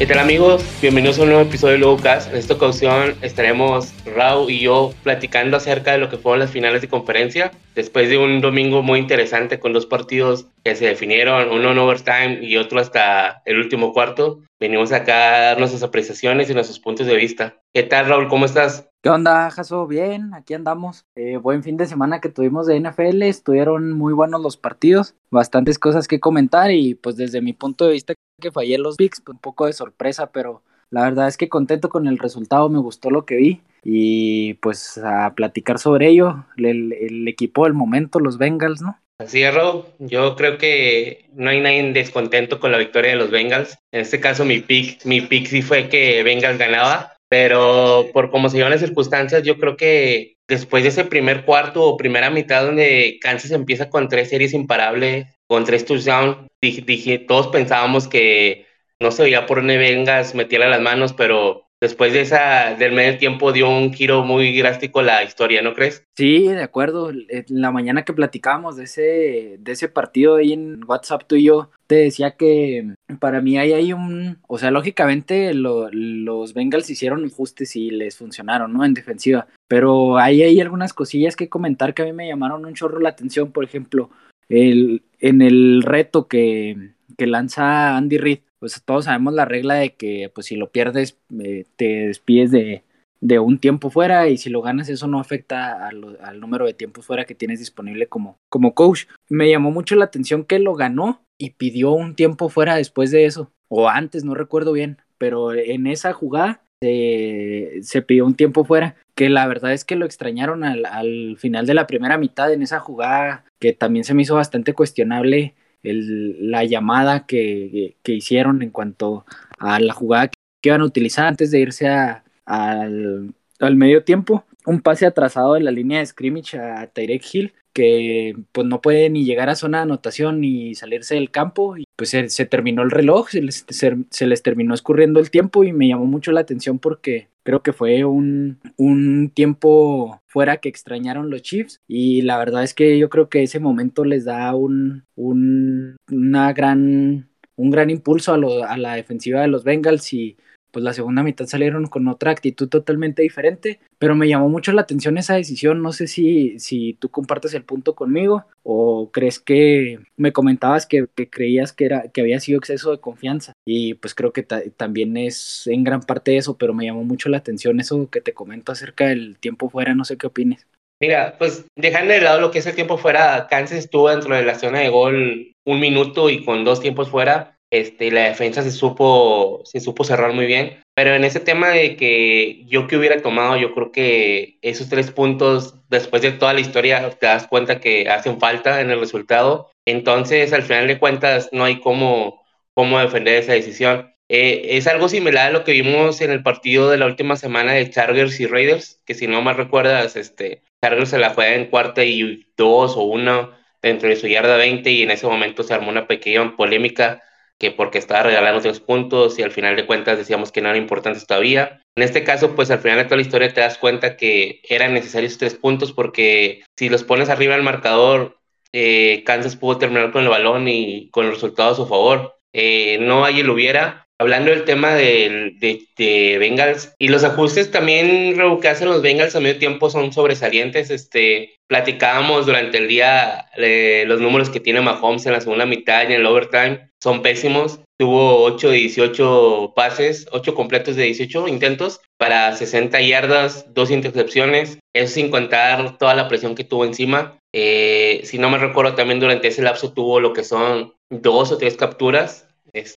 ¿Qué 0.00 0.06
tal 0.06 0.18
amigos? 0.18 0.64
Bienvenidos 0.80 1.18
a 1.18 1.24
un 1.24 1.28
nuevo 1.28 1.42
episodio 1.42 1.74
de 1.74 1.80
Logocast. 1.80 2.30
En 2.30 2.38
esta 2.38 2.54
ocasión 2.54 3.16
estaremos 3.20 3.92
Raúl 4.06 4.50
y 4.50 4.60
yo 4.60 4.94
platicando 5.02 5.58
acerca 5.58 5.92
de 5.92 5.98
lo 5.98 6.08
que 6.08 6.16
fueron 6.16 6.38
las 6.38 6.50
finales 6.50 6.80
de 6.80 6.88
conferencia. 6.88 7.50
Después 7.74 8.08
de 8.08 8.16
un 8.16 8.40
domingo 8.40 8.82
muy 8.82 8.98
interesante 8.98 9.60
con 9.60 9.74
dos 9.74 9.84
partidos 9.84 10.46
que 10.64 10.74
se 10.74 10.86
definieron, 10.86 11.50
uno 11.50 11.72
en 11.72 11.78
overtime 11.78 12.38
y 12.40 12.56
otro 12.56 12.80
hasta 12.80 13.42
el 13.44 13.58
último 13.58 13.92
cuarto, 13.92 14.40
venimos 14.58 14.90
acá 14.90 15.36
a 15.36 15.40
dar 15.40 15.58
nuestras 15.58 15.82
apreciaciones 15.82 16.48
y 16.48 16.54
nuestros 16.54 16.80
puntos 16.80 17.06
de 17.06 17.16
vista. 17.16 17.58
¿Qué 17.74 17.82
tal 17.82 18.06
Raúl? 18.06 18.28
¿Cómo 18.28 18.46
estás? 18.46 18.89
¿Qué 19.02 19.08
onda, 19.08 19.50
Jaso? 19.50 19.86
Bien, 19.86 20.34
aquí 20.34 20.52
andamos. 20.52 21.06
Eh, 21.14 21.38
buen 21.38 21.62
fin 21.62 21.78
de 21.78 21.86
semana 21.86 22.20
que 22.20 22.28
tuvimos 22.28 22.66
de 22.66 22.78
NFL, 22.78 23.22
estuvieron 23.22 23.92
muy 23.92 24.12
buenos 24.12 24.42
los 24.42 24.58
partidos, 24.58 25.14
bastantes 25.30 25.78
cosas 25.78 26.06
que 26.06 26.20
comentar 26.20 26.70
y 26.70 26.96
pues 26.96 27.16
desde 27.16 27.40
mi 27.40 27.54
punto 27.54 27.86
de 27.86 27.92
vista 27.92 28.12
que 28.42 28.52
fallé 28.52 28.76
los 28.76 28.96
picks, 28.96 29.22
un 29.26 29.38
poco 29.38 29.64
de 29.64 29.72
sorpresa, 29.72 30.32
pero 30.32 30.62
la 30.90 31.04
verdad 31.04 31.28
es 31.28 31.38
que 31.38 31.48
contento 31.48 31.88
con 31.88 32.06
el 32.08 32.18
resultado, 32.18 32.68
me 32.68 32.78
gustó 32.78 33.10
lo 33.10 33.24
que 33.24 33.36
vi 33.36 33.62
y 33.82 34.54
pues 34.54 34.98
a 34.98 35.34
platicar 35.34 35.78
sobre 35.78 36.08
ello, 36.08 36.44
el, 36.58 37.26
equipo 37.26 37.64
del 37.64 37.72
momento, 37.72 38.20
los 38.20 38.36
Bengals, 38.36 38.82
¿no? 38.82 39.00
Así 39.18 39.42
es, 39.42 39.54
Rob. 39.54 39.86
Yo 39.98 40.36
creo 40.36 40.58
que 40.58 41.26
no 41.32 41.48
hay 41.48 41.60
nadie 41.60 41.90
descontento 41.92 42.60
con 42.60 42.70
la 42.70 42.78
victoria 42.78 43.12
de 43.12 43.16
los 43.16 43.30
Bengals. 43.30 43.78
En 43.92 44.00
este 44.00 44.20
caso, 44.20 44.44
mi 44.44 44.60
pick, 44.60 45.04
mi 45.06 45.22
pick 45.22 45.46
sí 45.46 45.62
fue 45.62 45.88
que 45.88 46.22
Bengals 46.22 46.58
ganaba, 46.58 47.14
pero 47.30 48.08
por 48.12 48.30
cómo 48.32 48.48
se 48.48 48.56
llevan 48.56 48.72
las 48.72 48.80
circunstancias, 48.80 49.44
yo 49.44 49.56
creo 49.56 49.76
que 49.76 50.34
después 50.48 50.82
de 50.82 50.88
ese 50.88 51.04
primer 51.04 51.44
cuarto 51.44 51.84
o 51.84 51.96
primera 51.96 52.28
mitad 52.28 52.64
donde 52.64 53.18
Kansas 53.22 53.52
empieza 53.52 53.88
con 53.88 54.08
tres 54.08 54.30
series 54.30 54.52
imparables, 54.52 55.28
con 55.46 55.64
tres 55.64 55.84
touchdowns, 55.84 56.48
dije, 56.60 57.18
todos 57.20 57.46
pensábamos 57.46 58.08
que 58.08 58.66
no 58.98 59.12
se 59.12 59.22
veía 59.22 59.46
por 59.46 59.58
dónde 59.58 59.78
vengas, 59.78 60.34
metiera 60.34 60.68
las 60.68 60.80
manos, 60.80 61.12
pero 61.12 61.68
después 61.80 62.12
de 62.12 62.22
esa, 62.22 62.74
del 62.74 62.92
medio 62.92 63.16
tiempo 63.16 63.52
dio 63.52 63.70
un 63.70 63.92
giro 63.94 64.24
muy 64.24 64.58
drástico 64.58 65.00
la 65.00 65.22
historia, 65.22 65.62
¿no 65.62 65.72
crees? 65.72 66.04
Sí, 66.16 66.48
de 66.48 66.62
acuerdo. 66.64 67.10
En 67.10 67.44
la 67.48 67.70
mañana 67.70 68.04
que 68.04 68.12
platicábamos 68.12 68.76
de 68.76 68.84
ese, 68.84 69.56
de 69.60 69.72
ese 69.72 69.88
partido 69.88 70.36
ahí 70.36 70.52
en 70.52 70.80
WhatsApp 70.84 71.22
tú 71.28 71.36
y 71.36 71.44
yo, 71.44 71.70
te 71.90 71.96
decía 71.96 72.36
que 72.36 72.94
para 73.18 73.40
mí 73.40 73.58
hay 73.58 73.92
un, 73.92 74.38
o 74.46 74.58
sea, 74.58 74.70
lógicamente 74.70 75.52
los 75.54 76.54
Bengals 76.54 76.88
hicieron 76.88 77.24
ajustes 77.24 77.74
y 77.74 77.90
les 77.90 78.16
funcionaron, 78.16 78.72
¿no? 78.72 78.84
En 78.84 78.94
defensiva, 78.94 79.48
pero 79.66 80.16
ahí 80.16 80.40
hay 80.44 80.60
algunas 80.60 80.92
cosillas 80.92 81.34
que 81.34 81.48
comentar 81.48 81.92
que 81.92 82.02
a 82.02 82.04
mí 82.04 82.12
me 82.12 82.28
llamaron 82.28 82.64
un 82.64 82.74
chorro 82.74 83.00
la 83.00 83.08
atención, 83.08 83.50
por 83.50 83.64
ejemplo, 83.64 84.08
el, 84.48 85.02
en 85.18 85.42
el 85.42 85.82
reto 85.82 86.28
que, 86.28 86.92
que 87.18 87.26
lanza 87.26 87.96
Andy 87.96 88.18
Reid, 88.18 88.38
pues 88.60 88.80
todos 88.84 89.06
sabemos 89.06 89.34
la 89.34 89.44
regla 89.44 89.74
de 89.74 89.94
que 89.94 90.30
pues 90.32 90.46
si 90.46 90.54
lo 90.54 90.70
pierdes 90.70 91.18
eh, 91.40 91.64
te 91.74 92.06
despides 92.06 92.52
de, 92.52 92.84
de, 93.20 93.38
un 93.38 93.58
tiempo 93.58 93.90
fuera 93.90 94.28
y 94.28 94.36
si 94.36 94.50
lo 94.50 94.62
ganas 94.62 94.88
eso 94.88 95.06
no 95.06 95.20
afecta 95.20 95.88
al 95.88 96.40
número 96.40 96.66
de 96.66 96.74
tiempos 96.74 97.06
fuera 97.06 97.24
que 97.24 97.34
tienes 97.34 97.58
disponible 97.58 98.08
como, 98.08 98.38
como 98.48 98.74
coach. 98.74 99.06
Me 99.28 99.48
llamó 99.48 99.70
mucho 99.70 99.96
la 99.96 100.06
atención 100.06 100.44
que 100.44 100.58
lo 100.58 100.74
ganó 100.74 101.22
y 101.38 101.50
pidió 101.50 101.92
un 101.92 102.14
tiempo 102.14 102.48
fuera 102.48 102.76
después 102.76 103.10
de 103.10 103.24
eso, 103.24 103.50
o 103.68 103.88
antes, 103.88 104.24
no 104.24 104.34
recuerdo 104.34 104.72
bien, 104.72 104.98
pero 105.16 105.54
en 105.54 105.86
esa 105.86 106.12
jugada 106.12 106.62
se, 106.82 108.02
pidió 108.06 108.26
un 108.26 108.34
tiempo 108.34 108.64
fuera, 108.64 108.96
que 109.14 109.28
la 109.28 109.46
verdad 109.46 109.72
es 109.72 109.84
que 109.84 109.96
lo 109.96 110.06
extrañaron 110.06 110.64
al, 110.64 111.36
final 111.38 111.66
de 111.66 111.74
la 111.74 111.86
primera 111.86 112.18
mitad 112.18 112.52
en 112.52 112.62
esa 112.62 112.80
jugada, 112.80 113.44
que 113.58 113.72
también 113.72 114.04
se 114.04 114.14
me 114.14 114.22
hizo 114.22 114.34
bastante 114.34 114.74
cuestionable 114.74 115.54
el, 115.82 116.50
la 116.50 116.64
llamada 116.64 117.26
que, 117.26 117.96
hicieron 118.04 118.62
en 118.62 118.70
cuanto 118.70 119.24
a 119.58 119.78
la 119.78 119.94
jugada 119.94 120.28
que 120.28 120.68
iban 120.68 120.80
a 120.80 120.86
utilizar 120.86 121.26
antes 121.26 121.50
de 121.50 121.60
irse 121.60 121.88
a, 121.88 122.24
al, 122.50 123.34
al 123.60 123.76
medio 123.76 124.04
tiempo. 124.04 124.44
Un 124.66 124.80
pase 124.80 125.06
atrasado 125.06 125.54
de 125.54 125.60
la 125.60 125.70
línea 125.70 126.00
de 126.00 126.06
scrimmage 126.06 126.58
a 126.58 126.86
Tyrek 126.88 127.24
Hill 127.32 127.52
que 127.72 128.34
pues 128.52 128.66
no 128.66 128.80
puede 128.80 129.10
ni 129.10 129.24
llegar 129.24 129.48
a 129.48 129.54
zona 129.54 129.78
de 129.78 129.82
anotación 129.82 130.40
ni 130.40 130.74
salirse 130.74 131.14
del 131.14 131.30
campo 131.30 131.76
y 131.76 131.84
pues 131.96 132.10
se, 132.10 132.46
terminó 132.46 132.82
el 132.82 132.90
reloj, 132.90 133.28
se 133.30 133.42
les, 133.42 133.64
se, 133.68 134.26
les, 134.26 134.42
terminó 134.42 134.74
escurriendo 134.74 135.20
el 135.20 135.30
tiempo 135.30 135.62
y 135.64 135.72
me 135.72 135.88
llamó 135.88 136.06
mucho 136.06 136.32
la 136.32 136.40
atención 136.40 136.78
porque 136.78 137.28
creo 137.42 137.62
que 137.62 137.72
fue 137.72 138.04
un, 138.04 138.58
un 138.76 139.30
tiempo 139.30 140.20
fuera 140.26 140.56
que 140.56 140.68
extrañaron 140.68 141.30
los 141.30 141.42
Chiefs 141.42 141.80
y 141.86 142.22
la 142.22 142.38
verdad 142.38 142.64
es 142.64 142.74
que 142.74 142.98
yo 142.98 143.08
creo 143.08 143.28
que 143.28 143.42
ese 143.42 143.60
momento 143.60 144.04
les 144.04 144.24
da 144.24 144.54
un, 144.54 145.04
un 145.14 145.96
una 146.10 146.52
gran 146.52 147.28
un 147.56 147.70
gran 147.70 147.90
impulso 147.90 148.32
a, 148.32 148.72
a 148.72 148.76
la 148.78 148.94
defensiva 148.94 149.42
de 149.42 149.48
los 149.48 149.64
Bengals 149.64 150.12
y 150.12 150.36
pues 150.70 150.84
la 150.84 150.92
segunda 150.92 151.22
mitad 151.22 151.46
salieron 151.46 151.86
con 151.86 152.08
otra 152.08 152.30
actitud 152.30 152.68
totalmente 152.68 153.22
diferente, 153.22 153.80
pero 153.98 154.14
me 154.14 154.28
llamó 154.28 154.48
mucho 154.48 154.72
la 154.72 154.82
atención 154.82 155.18
esa 155.18 155.34
decisión, 155.34 155.82
no 155.82 155.92
sé 155.92 156.06
si, 156.06 156.58
si 156.58 156.94
tú 156.94 157.08
compartes 157.10 157.54
el 157.54 157.64
punto 157.64 157.94
conmigo 157.94 158.44
o 158.62 159.10
crees 159.12 159.38
que 159.38 160.00
me 160.16 160.32
comentabas 160.32 160.86
que, 160.86 161.06
creías 161.30 161.72
que, 161.72 161.84
era, 161.86 162.08
que 162.08 162.20
había 162.20 162.40
sido 162.40 162.58
exceso 162.58 162.90
de 162.90 163.00
confianza. 163.00 163.52
Y 163.66 163.94
pues 163.94 164.14
creo 164.14 164.32
que 164.32 164.42
también 164.42 165.16
es 165.16 165.66
en 165.66 165.84
gran 165.84 166.02
parte 166.02 166.36
eso, 166.36 166.56
pero 166.56 166.74
me 166.74 166.84
llamó 166.84 167.04
mucho 167.04 167.28
la 167.28 167.38
atención 167.38 167.80
eso 167.80 168.08
que 168.10 168.20
te 168.20 168.34
comento 168.34 168.72
acerca 168.72 169.06
del 169.06 169.38
tiempo 169.38 169.70
fuera, 169.70 169.94
no 169.94 170.04
sé 170.04 170.16
qué 170.16 170.26
opines. 170.26 170.66
Mira, 171.00 171.36
pues 171.38 171.64
dejando 171.76 172.12
de 172.12 172.20
lado 172.20 172.42
lo 172.42 172.50
que 172.50 172.58
es 172.58 172.66
el 172.66 172.74
tiempo 172.74 172.98
fuera, 172.98 173.46
Kansas 173.48 173.78
estuvo 173.78 174.10
dentro 174.10 174.36
de 174.36 174.44
la 174.44 174.58
zona 174.58 174.80
de 174.80 174.90
gol 174.90 175.52
un 175.64 175.80
minuto 175.80 176.28
y 176.28 176.44
con 176.44 176.62
dos 176.62 176.80
tiempos 176.80 177.08
fuera, 177.08 177.56
este, 177.70 178.10
la 178.10 178.22
defensa 178.24 178.62
se 178.62 178.72
supo, 178.72 179.62
se 179.64 179.80
supo 179.80 180.04
cerrar 180.04 180.32
muy 180.32 180.46
bien. 180.46 180.82
Pero 180.94 181.14
en 181.14 181.24
ese 181.24 181.40
tema 181.40 181.68
de 181.70 181.96
que 181.96 182.64
yo 182.66 182.86
que 182.86 182.96
hubiera 182.96 183.22
tomado, 183.22 183.56
yo 183.56 183.72
creo 183.74 183.92
que 183.92 184.58
esos 184.62 184.88
tres 184.88 185.10
puntos, 185.10 185.74
después 185.88 186.22
de 186.22 186.32
toda 186.32 186.52
la 186.52 186.60
historia, 186.60 187.10
te 187.10 187.26
das 187.26 187.46
cuenta 187.46 187.80
que 187.80 188.08
hacen 188.08 188.40
falta 188.40 188.80
en 188.80 188.90
el 188.90 189.00
resultado. 189.00 189.70
Entonces, 189.86 190.52
al 190.52 190.62
final 190.62 190.86
de 190.88 190.98
cuentas, 190.98 191.48
no 191.52 191.64
hay 191.64 191.80
cómo, 191.80 192.42
cómo 192.74 192.98
defender 192.98 193.36
esa 193.36 193.52
decisión. 193.52 194.14
Eh, 194.28 194.76
es 194.76 194.86
algo 194.86 195.08
similar 195.08 195.48
a 195.48 195.50
lo 195.50 195.64
que 195.64 195.72
vimos 195.72 196.20
en 196.20 196.30
el 196.30 196.42
partido 196.42 196.90
de 196.90 196.98
la 196.98 197.06
última 197.06 197.36
semana 197.36 197.72
de 197.72 197.90
Chargers 197.90 198.38
y 198.40 198.46
Raiders, 198.46 199.00
que 199.04 199.14
si 199.14 199.26
no 199.26 199.42
mal 199.42 199.56
recuerdas, 199.56 200.14
este, 200.16 200.62
Chargers 200.82 201.10
se 201.10 201.18
la 201.18 201.34
juega 201.34 201.54
en 201.54 201.66
cuarta 201.66 202.04
y 202.04 202.46
dos 202.56 202.96
o 202.96 203.02
uno 203.02 203.52
dentro 203.82 204.08
de 204.08 204.16
su 204.16 204.28
yarda 204.28 204.56
20 204.56 204.90
y 204.90 205.02
en 205.02 205.10
ese 205.10 205.26
momento 205.26 205.62
se 205.62 205.74
armó 205.74 205.90
una 205.90 206.06
pequeña 206.06 206.54
polémica 206.56 207.22
que 207.60 207.70
porque 207.70 207.98
estaba 207.98 208.22
regalando 208.22 208.62
tres 208.62 208.80
puntos 208.80 209.38
y 209.38 209.42
al 209.42 209.52
final 209.52 209.76
de 209.76 209.86
cuentas 209.86 210.16
decíamos 210.16 210.50
que 210.50 210.62
no 210.62 210.70
eran 210.70 210.82
importantes 210.82 211.26
todavía. 211.26 211.82
En 211.94 212.02
este 212.02 212.24
caso, 212.24 212.56
pues 212.56 212.70
al 212.70 212.78
final 212.78 212.96
de 212.96 213.04
toda 213.04 213.16
la 213.16 213.22
historia 213.22 213.52
te 213.52 213.60
das 213.60 213.76
cuenta 213.76 214.16
que 214.16 214.62
eran 214.68 214.94
necesarios 214.94 215.36
tres 215.36 215.54
puntos 215.54 215.92
porque 215.92 216.62
si 216.78 216.88
los 216.88 217.04
pones 217.04 217.28
arriba 217.28 217.54
del 217.54 217.62
marcador, 217.62 218.38
eh, 218.72 219.22
Kansas 219.26 219.56
pudo 219.56 219.76
terminar 219.76 220.10
con 220.10 220.22
el 220.22 220.30
balón 220.30 220.68
y 220.68 221.10
con 221.10 221.26
el 221.26 221.32
resultado 221.32 221.72
a 221.72 221.76
su 221.76 221.86
favor. 221.86 222.36
Eh, 222.54 222.98
no 223.02 223.26
hay 223.26 223.40
el 223.40 223.50
hubiera, 223.50 224.06
hablando 224.18 224.50
del 224.50 224.64
tema 224.64 224.94
de, 224.94 225.54
de, 225.96 226.38
Bengals 226.38 226.94
y 226.98 227.08
los 227.08 227.24
ajustes 227.24 227.70
también 227.70 228.36
que 228.60 228.68
hacen 228.68 228.88
los 228.88 229.02
Bengals 229.02 229.36
a 229.36 229.40
medio 229.40 229.58
tiempo 229.58 229.90
son 229.90 230.14
sobresalientes. 230.14 230.90
Este, 230.90 231.56
platicábamos 231.68 232.46
durante 232.46 232.78
el 232.78 232.88
día 232.88 233.50
eh, 233.56 234.04
los 234.06 234.20
números 234.20 234.48
que 234.48 234.60
tiene 234.60 234.80
Mahomes 234.80 235.26
en 235.26 235.32
la 235.32 235.42
segunda 235.42 235.66
mitad 235.66 236.02
y 236.02 236.06
en 236.06 236.20
el 236.20 236.26
overtime 236.26 236.89
son 237.02 237.22
pésimos. 237.22 237.80
Tuvo 237.98 238.42
8 238.44 238.70
de 238.70 238.76
18 238.76 239.72
pases, 239.76 240.26
8 240.32 240.54
completos 240.54 240.96
de 240.96 241.04
18 241.04 241.48
intentos 241.48 242.00
para 242.18 242.54
60 242.56 243.00
yardas, 243.00 243.66
dos 243.74 243.90
intercepciones. 243.90 244.78
Eso 244.94 245.14
sin 245.14 245.30
contar 245.30 245.98
toda 245.98 246.14
la 246.14 246.28
presión 246.28 246.54
que 246.54 246.64
tuvo 246.64 246.84
encima. 246.84 247.38
Eh, 247.54 248.20
si 248.24 248.38
no 248.38 248.48
me 248.48 248.58
recuerdo, 248.58 248.94
también 248.94 249.20
durante 249.20 249.48
ese 249.48 249.62
lapso 249.62 249.92
tuvo 249.92 250.20
lo 250.20 250.32
que 250.32 250.44
son 250.44 250.94
dos 251.10 251.52
o 251.52 251.58
tres 251.58 251.76
capturas 251.76 252.46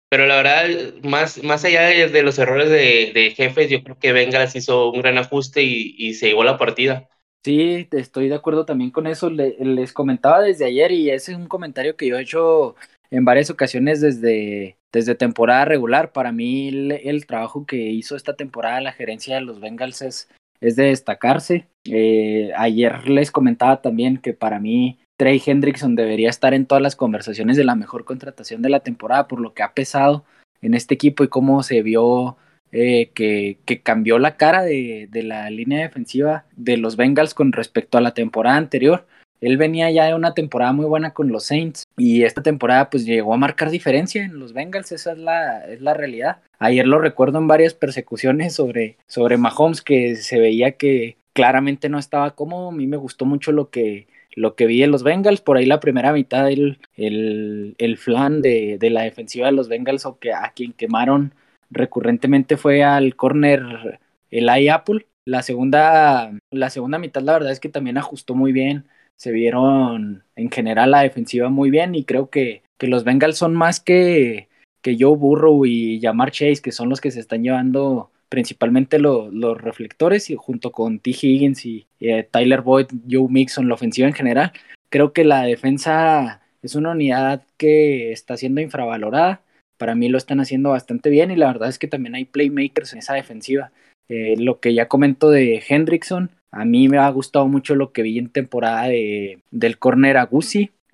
pero 0.08 0.26
la 0.26 0.36
verdad, 0.36 0.94
más, 1.02 1.42
más 1.42 1.64
allá 1.64 1.82
de, 1.86 2.22
los 2.22 2.38
errores 2.38 2.68
de, 2.68 3.32
jefes, 3.36 3.70
yo 3.70 3.82
creo 3.82 3.98
que 3.98 4.12
Bengals 4.12 4.54
hizo 4.54 4.90
un 4.90 5.00
gran 5.00 5.18
ajuste 5.18 5.62
y, 5.62 6.14
se 6.14 6.28
llevó 6.28 6.44
la 6.44 6.58
partida. 6.58 7.08
Sí, 7.44 7.88
estoy 7.90 8.28
de 8.28 8.36
acuerdo 8.36 8.64
también 8.64 8.90
con 8.90 9.06
eso. 9.06 9.30
les 9.30 9.92
comentaba 9.92 10.42
desde 10.42 10.66
ayer 10.66 10.92
y 10.92 11.10
ese 11.10 11.32
es 11.32 11.38
un 11.38 11.48
comentario 11.48 11.96
que 11.96 12.06
yo 12.06 12.18
he 12.18 12.22
hecho 12.22 12.76
en 13.12 13.26
varias 13.26 13.50
ocasiones 13.50 14.00
desde, 14.00 14.76
desde 14.90 15.14
temporada 15.14 15.66
regular. 15.66 16.12
Para 16.12 16.32
mí 16.32 16.68
el, 16.68 17.26
trabajo 17.26 17.66
que 17.66 17.76
hizo 17.76 18.16
esta 18.16 18.34
temporada 18.34 18.80
la 18.80 18.92
gerencia 18.92 19.34
de 19.34 19.42
los 19.42 19.60
Bengals 19.60 20.00
es, 20.02 20.28
es 20.60 20.76
de 20.76 20.84
destacarse. 20.84 21.68
Eh, 21.84 22.52
ayer 22.56 23.08
les 23.08 23.30
comentaba 23.30 23.82
también 23.82 24.16
que 24.16 24.32
para 24.32 24.58
mí 24.58 24.98
Trey 25.18 25.40
Hendrickson 25.44 25.94
debería 25.94 26.30
estar 26.30 26.54
en 26.54 26.64
todas 26.64 26.82
las 26.82 26.96
conversaciones 26.96 27.58
de 27.58 27.64
la 27.64 27.74
mejor 27.74 28.06
contratación 28.06 28.62
de 28.62 28.70
la 28.70 28.80
temporada 28.80 29.28
por 29.28 29.40
lo 29.40 29.52
que 29.52 29.62
ha 29.62 29.74
pesado 29.74 30.24
en 30.62 30.72
este 30.72 30.94
equipo 30.94 31.22
y 31.22 31.28
cómo 31.28 31.62
se 31.62 31.82
vio 31.82 32.38
eh, 32.74 33.10
que, 33.14 33.58
cambió 33.82 34.18
la 34.18 34.38
cara 34.38 34.62
de, 34.62 35.08
la 35.12 35.50
línea 35.50 35.82
defensiva 35.82 36.46
de 36.56 36.78
los 36.78 36.96
Bengals 36.96 37.34
con 37.34 37.52
respecto 37.52 37.98
a 37.98 38.00
la 38.00 38.14
temporada 38.14 38.56
anterior. 38.56 39.06
Él 39.42 39.58
venía 39.58 39.90
ya 39.90 40.06
de 40.06 40.14
una 40.14 40.32
temporada 40.32 40.72
muy 40.72 40.86
buena 40.86 41.12
con 41.12 41.30
los 41.30 41.44
Saints 41.44 41.84
y 41.98 42.22
esta 42.22 42.42
temporada 42.42 42.88
pues 42.88 43.04
llegó 43.04 43.34
a 43.34 43.36
marcar 43.36 43.70
diferencia 43.70 44.24
en 44.24 44.38
los 44.38 44.52
Bengals, 44.52 44.92
esa 44.92 45.12
es 45.12 45.18
la, 45.18 45.66
es 45.66 45.82
la 45.82 45.92
realidad. 45.92 46.38
Ayer 46.58 46.86
lo 46.86 46.98
recuerdo 46.98 47.38
en 47.38 47.48
varias 47.48 47.74
persecuciones 47.74 48.54
sobre, 48.54 48.96
sobre 49.08 49.36
Mahomes 49.36 49.82
que 49.82 50.16
se 50.16 50.38
veía 50.38 50.72
que 50.72 51.16
claramente 51.32 51.88
no 51.88 51.98
estaba 51.98 52.36
cómodo, 52.36 52.68
a 52.68 52.72
mí 52.72 52.86
me 52.86 52.96
gustó 52.96 53.26
mucho 53.26 53.52
lo 53.52 53.68
que 53.68 54.06
lo 54.34 54.54
que 54.54 54.64
vi 54.64 54.82
en 54.82 54.90
los 54.90 55.02
Bengals, 55.02 55.42
por 55.42 55.58
ahí 55.58 55.66
la 55.66 55.80
primera 55.80 56.10
mitad 56.10 56.50
el, 56.50 56.78
el, 56.96 57.74
el 57.76 57.98
flan 57.98 58.40
de, 58.40 58.78
de, 58.78 58.88
la 58.88 59.02
defensiva 59.02 59.46
de 59.46 59.52
los 59.52 59.68
Bengals 59.68 60.06
o 60.06 60.18
que 60.18 60.32
a 60.32 60.52
quien 60.56 60.72
quemaron 60.72 61.34
recurrentemente 61.70 62.56
fue 62.56 62.82
al 62.82 63.14
corner 63.14 64.00
el 64.30 64.48
Apple. 64.70 65.06
La 65.24 65.42
segunda, 65.42 66.32
la 66.50 66.70
segunda 66.70 66.98
mitad 66.98 67.22
la 67.22 67.34
verdad 67.34 67.52
es 67.52 67.60
que 67.60 67.68
también 67.68 67.98
ajustó 67.98 68.34
muy 68.34 68.52
bien. 68.52 68.86
Se 69.16 69.32
vieron 69.32 70.24
en 70.36 70.50
general 70.50 70.90
la 70.90 71.02
defensiva 71.02 71.48
muy 71.48 71.70
bien 71.70 71.94
y 71.94 72.04
creo 72.04 72.30
que, 72.30 72.62
que 72.78 72.88
los 72.88 73.04
Bengals 73.04 73.36
son 73.36 73.54
más 73.54 73.80
que, 73.80 74.48
que 74.82 74.96
Joe 74.98 75.16
Burrow 75.16 75.64
y 75.64 76.00
Jamar 76.00 76.30
Chase, 76.30 76.62
que 76.62 76.72
son 76.72 76.88
los 76.88 77.00
que 77.00 77.10
se 77.10 77.20
están 77.20 77.42
llevando 77.42 78.10
principalmente 78.28 78.98
los 78.98 79.60
reflectores 79.60 80.30
y 80.30 80.36
junto 80.36 80.72
con 80.72 80.98
T. 80.98 81.10
Higgins 81.10 81.66
y 81.66 81.86
eh, 82.00 82.26
Tyler 82.30 82.62
Boyd, 82.62 82.86
Joe 83.08 83.28
Mixon, 83.28 83.68
la 83.68 83.74
ofensiva 83.74 84.08
en 84.08 84.14
general. 84.14 84.52
Creo 84.90 85.12
que 85.12 85.24
la 85.24 85.42
defensa 85.42 86.40
es 86.62 86.74
una 86.74 86.92
unidad 86.92 87.42
que 87.58 88.12
está 88.12 88.36
siendo 88.36 88.60
infravalorada 88.60 89.42
para 89.82 89.96
mí 89.96 90.08
lo 90.08 90.16
están 90.16 90.38
haciendo 90.38 90.70
bastante 90.70 91.10
bien 91.10 91.32
y 91.32 91.36
la 91.36 91.48
verdad 91.48 91.68
es 91.68 91.76
que 91.76 91.88
también 91.88 92.14
hay 92.14 92.24
playmakers 92.24 92.92
en 92.92 93.00
esa 93.00 93.14
defensiva. 93.14 93.72
Eh, 94.08 94.36
lo 94.38 94.60
que 94.60 94.74
ya 94.74 94.86
comento 94.86 95.28
de 95.28 95.60
Hendrickson, 95.68 96.30
a 96.52 96.64
mí 96.64 96.88
me 96.88 96.98
ha 96.98 97.08
gustado 97.10 97.48
mucho 97.48 97.74
lo 97.74 97.92
que 97.92 98.02
vi 98.02 98.18
en 98.18 98.28
temporada 98.28 98.86
de, 98.88 99.40
del 99.50 99.78
corner 99.78 100.18
a 100.18 100.28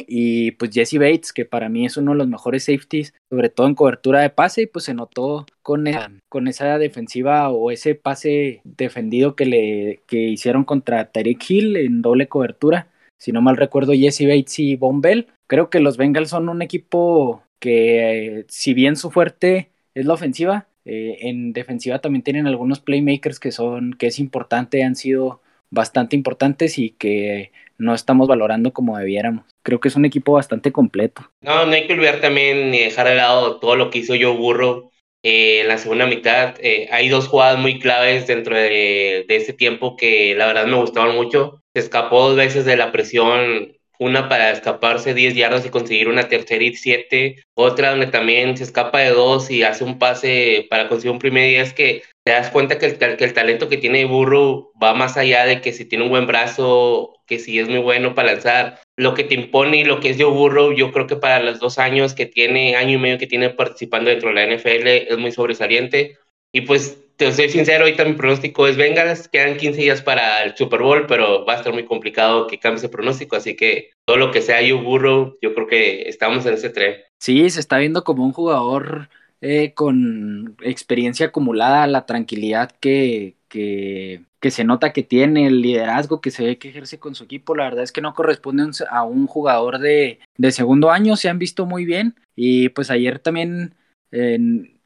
y 0.07 0.53
pues 0.53 0.71
Jesse 0.73 0.95
Bates, 0.99 1.33
que 1.33 1.45
para 1.45 1.69
mí 1.69 1.85
es 1.85 1.97
uno 1.97 2.13
de 2.13 2.19
los 2.19 2.29
mejores 2.29 2.65
safeties, 2.65 3.15
sobre 3.29 3.49
todo 3.49 3.67
en 3.67 3.75
cobertura 3.75 4.21
de 4.21 4.31
pase, 4.31 4.63
y 4.63 4.67
pues 4.67 4.85
se 4.85 4.95
notó 4.95 5.45
con, 5.63 5.87
con 6.29 6.47
esa 6.47 6.79
defensiva 6.79 7.51
o 7.51 7.73
ese 7.73 7.97
pase 7.97 8.61
defendido 8.65 9.35
que 9.35 9.47
le 9.47 10.01
que 10.07 10.29
hicieron 10.29 10.65
contra 10.65 11.11
Tarek 11.11 11.45
Hill 11.51 11.77
en 11.77 12.01
doble 12.01 12.29
cobertura. 12.29 12.89
Si 13.19 13.33
no 13.33 13.43
mal 13.43 13.57
recuerdo, 13.57 13.93
Jesse 13.93 14.29
Bates 14.29 14.61
y 14.61 14.77
Bombell. 14.77 15.27
Creo 15.49 15.69
que 15.69 15.81
los 15.81 15.97
Bengals 15.97 16.31
son 16.31 16.49
un 16.49 16.63
equipo 16.63 17.43
que 17.59 18.45
si 18.49 18.75
bien 18.75 18.95
su 18.95 19.11
fuerte 19.11 19.71
es 19.95 20.07
la 20.07 20.15
ofensiva, 20.15 20.69
eh, 20.85 21.19
en 21.23 21.53
defensiva 21.53 21.99
también 21.99 22.23
tienen 22.23 22.47
algunos 22.47 22.79
playmakers 22.79 23.41
que 23.41 23.51
son, 23.51 23.95
que 23.95 24.07
es 24.07 24.21
importante, 24.21 24.85
han 24.85 24.95
sido 24.95 25.41
bastante 25.71 26.17
importantes 26.17 26.79
y 26.79 26.91
que 26.91 27.53
no 27.79 27.95
estamos 27.95 28.29
valorando 28.29 28.73
como 28.73 28.99
debiéramos. 28.99 29.45
Creo 29.63 29.81
que 29.81 29.89
es 29.89 29.97
un 29.97 30.05
equipo 30.05 30.33
bastante 30.33 30.73
completo. 30.73 31.31
No, 31.41 31.67
no 31.67 31.73
hay 31.73 31.87
que 31.87 31.93
olvidar 31.93 32.21
también 32.21 32.71
ni 32.71 32.81
dejar 32.81 33.09
de 33.09 33.15
lado 33.15 33.59
todo 33.61 33.77
lo 33.77 33.91
que 33.91 34.01
hizo 34.01 34.15
Joe 34.21 34.37
Burro 34.37 34.91
eh, 35.23 35.61
en 35.61 35.69
la 35.69 35.79
segunda 35.79 36.07
mitad. 36.07 36.57
Eh, 36.61 36.89
hay 36.91 37.09
dos 37.09 37.29
jugadas 37.29 37.59
muy 37.59 37.79
claves 37.79 38.27
dentro 38.27 38.57
de, 38.57 39.25
de 39.29 39.37
ese 39.37 39.53
tiempo 39.53 39.97
que 39.97 40.35
la 40.35 40.47
verdad 40.47 40.67
me 40.67 40.77
gustaban 40.77 41.15
mucho. 41.15 41.63
Se 41.75 41.81
escapó 41.81 42.29
dos 42.29 42.37
veces 42.37 42.65
de 42.65 42.77
la 42.77 42.91
presión 42.93 43.79
una 43.99 44.29
para 44.29 44.51
escaparse 44.51 45.15
10 45.15 45.35
yardas 45.35 45.67
y 45.67 45.71
conseguir 45.71 46.09
una 46.09 46.29
tercera 46.29 46.63
y 46.63 46.75
7, 46.75 47.43
otra 47.55 47.91
donde 47.91 48.07
también 48.07 48.57
se 48.57 48.65
escapa 48.65 49.01
de 49.01 49.11
dos 49.11 49.51
y 49.51 49.63
hace 49.63 49.85
un 49.85 49.99
pase 49.99 50.67
para 50.71 50.89
conseguir 50.89 51.13
un 51.13 51.19
primer 51.19 51.49
día, 51.49 51.63
es 51.63 51.73
que 51.73 52.03
te 52.29 52.35
das 52.35 52.51
cuenta 52.51 52.79
que 52.79 52.85
el, 52.85 53.17
que 53.17 53.25
el 53.25 53.33
talento 53.33 53.71
que 53.71 53.79
tiene 53.79 54.05
Burro 54.05 54.71
va 54.83 54.93
más 54.93 55.17
allá 55.17 55.47
de 55.47 55.63
que 55.63 55.73
si 55.73 55.87
tiene 55.87 56.05
un 56.05 56.11
buen 56.11 56.27
brazo, 56.27 57.15
que 57.27 57.39
si 57.39 57.59
es 57.59 57.71
muy 57.71 57.79
bueno 57.79 58.15
para 58.15 58.35
lanzar, 58.35 58.81
lo 58.99 59.15
que 59.15 59.25
te 59.25 59.35
impone 59.35 59.79
y 59.79 59.85
lo 59.85 59.99
que 59.99 60.11
es 60.11 60.19
Joe 60.21 60.31
Burrow, 60.31 60.73
yo 60.73 60.93
creo 60.93 61.07
que 61.07 61.17
para 61.17 61.43
los 61.43 61.59
dos 61.59 61.79
años 61.79 62.13
que 62.13 62.27
tiene, 62.27 62.77
año 62.77 62.99
y 62.99 63.01
medio 63.01 63.17
que 63.17 63.27
tiene 63.27 63.49
participando 63.49 64.11
dentro 64.11 64.29
de 64.29 64.35
la 64.35 64.45
NFL, 64.45 65.11
es 65.11 65.17
muy 65.17 65.33
sobresaliente. 65.33 66.19
Y 66.53 66.61
pues 66.61 66.99
te 67.17 67.33
soy 67.33 67.49
sincero, 67.49 67.85
ahorita 67.85 68.05
mi 68.05 68.13
pronóstico 68.13 68.69
es 68.69 68.77
Bengals, 68.77 69.27
quedan 69.29 69.57
15 69.57 69.81
días 69.81 70.03
para 70.03 70.43
el 70.43 70.55
Super 70.55 70.83
Bowl, 70.83 71.07
pero 71.07 71.47
va 71.47 71.55
a 71.55 71.57
estar 71.57 71.73
muy 71.73 71.87
complicado 71.87 72.47
que 72.47 72.59
cambie 72.59 72.77
ese 72.77 72.91
pronóstico, 72.91 73.37
así 73.37 73.57
que 73.57 73.89
todo 74.05 74.19
lo 74.19 74.33
que 74.33 74.43
sea 74.43 74.61
yo 74.61 74.83
burro, 74.83 75.39
yo 75.41 75.55
creo 75.55 75.67
que 75.67 76.03
estamos 76.11 76.45
en 76.45 76.53
ese 76.53 76.69
tren. 76.69 76.97
Sí, 77.21 77.49
se 77.49 77.61
está 77.61 77.79
viendo 77.79 78.05
como 78.05 78.23
un 78.23 78.33
jugador 78.33 79.09
eh, 79.41 79.73
con 79.75 80.57
experiencia 80.63 81.27
acumulada, 81.27 81.87
la 81.87 82.07
tranquilidad 82.07 82.73
que, 82.81 83.37
que, 83.49 84.23
que, 84.41 84.51
se 84.51 84.65
nota 84.65 84.93
que 84.93 85.03
tiene, 85.03 85.47
el 85.47 85.63
liderazgo 85.63 86.21
que 86.21 86.31
se 86.31 86.45
ve 86.45 86.59
que 86.59 86.71
ejerce 86.71 86.99
con 86.99 87.15
su 87.15 87.25
equipo, 87.25 87.55
la 87.55 87.65
verdad 87.65 87.85
es 87.85 87.93
que 87.93 88.01
no 88.01 88.15
corresponde 88.15 88.65
a 88.91 89.05
un 89.05 89.27
jugador 89.27 89.79
de, 89.79 90.19
de 90.37 90.53
segundo 90.53 90.91
año, 90.91 91.17
se 91.17 91.29
han 91.29 91.39
visto 91.39 91.67
muy 91.67 91.85
bien 91.85 92.17
y 92.35 92.71
pues 92.71 92.91
ayer 92.91 93.19
también 93.19 93.75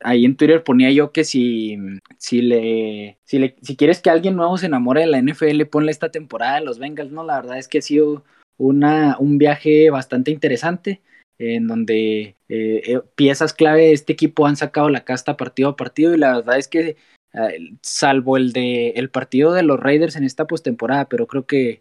ahí 0.00 0.24
en 0.24 0.36
Twitter 0.36 0.64
ponía 0.64 0.90
yo 0.90 1.12
que 1.12 1.24
si, 1.24 1.78
si, 2.18 2.42
le, 2.42 3.18
si, 3.24 3.38
le, 3.38 3.56
si 3.62 3.76
quieres 3.76 4.00
que 4.00 4.10
alguien 4.10 4.36
nuevo 4.36 4.58
se 4.58 4.66
enamore 4.66 5.02
de 5.02 5.06
la 5.06 5.20
NFL, 5.20 5.62
ponle 5.66 5.92
esta 5.92 6.10
temporada 6.10 6.58
de 6.58 6.64
los 6.64 6.78
Bengals, 6.78 7.12
¿no? 7.12 7.24
La 7.24 7.40
verdad 7.40 7.58
es 7.58 7.68
que 7.68 7.78
ha 7.78 7.82
sido 7.82 8.24
una, 8.56 9.16
un 9.18 9.38
viaje 9.38 9.90
bastante 9.90 10.30
interesante 10.30 11.00
en 11.42 11.66
donde 11.66 12.36
eh, 12.48 12.82
eh, 12.86 13.00
piezas 13.16 13.52
clave 13.52 13.82
de 13.82 13.92
este 13.92 14.12
equipo 14.12 14.46
han 14.46 14.56
sacado 14.56 14.88
la 14.88 15.04
casta 15.04 15.36
partido 15.36 15.70
a 15.70 15.76
partido 15.76 16.14
y 16.14 16.18
la 16.18 16.36
verdad 16.36 16.58
es 16.58 16.68
que 16.68 16.96
eh, 17.34 17.70
salvo 17.82 18.36
el 18.36 18.52
de 18.52 18.90
el 18.90 19.10
partido 19.10 19.52
de 19.52 19.62
los 19.64 19.80
Raiders 19.80 20.16
en 20.16 20.24
esta 20.24 20.46
postemporada, 20.46 21.08
pero 21.08 21.26
creo 21.26 21.46
que 21.46 21.80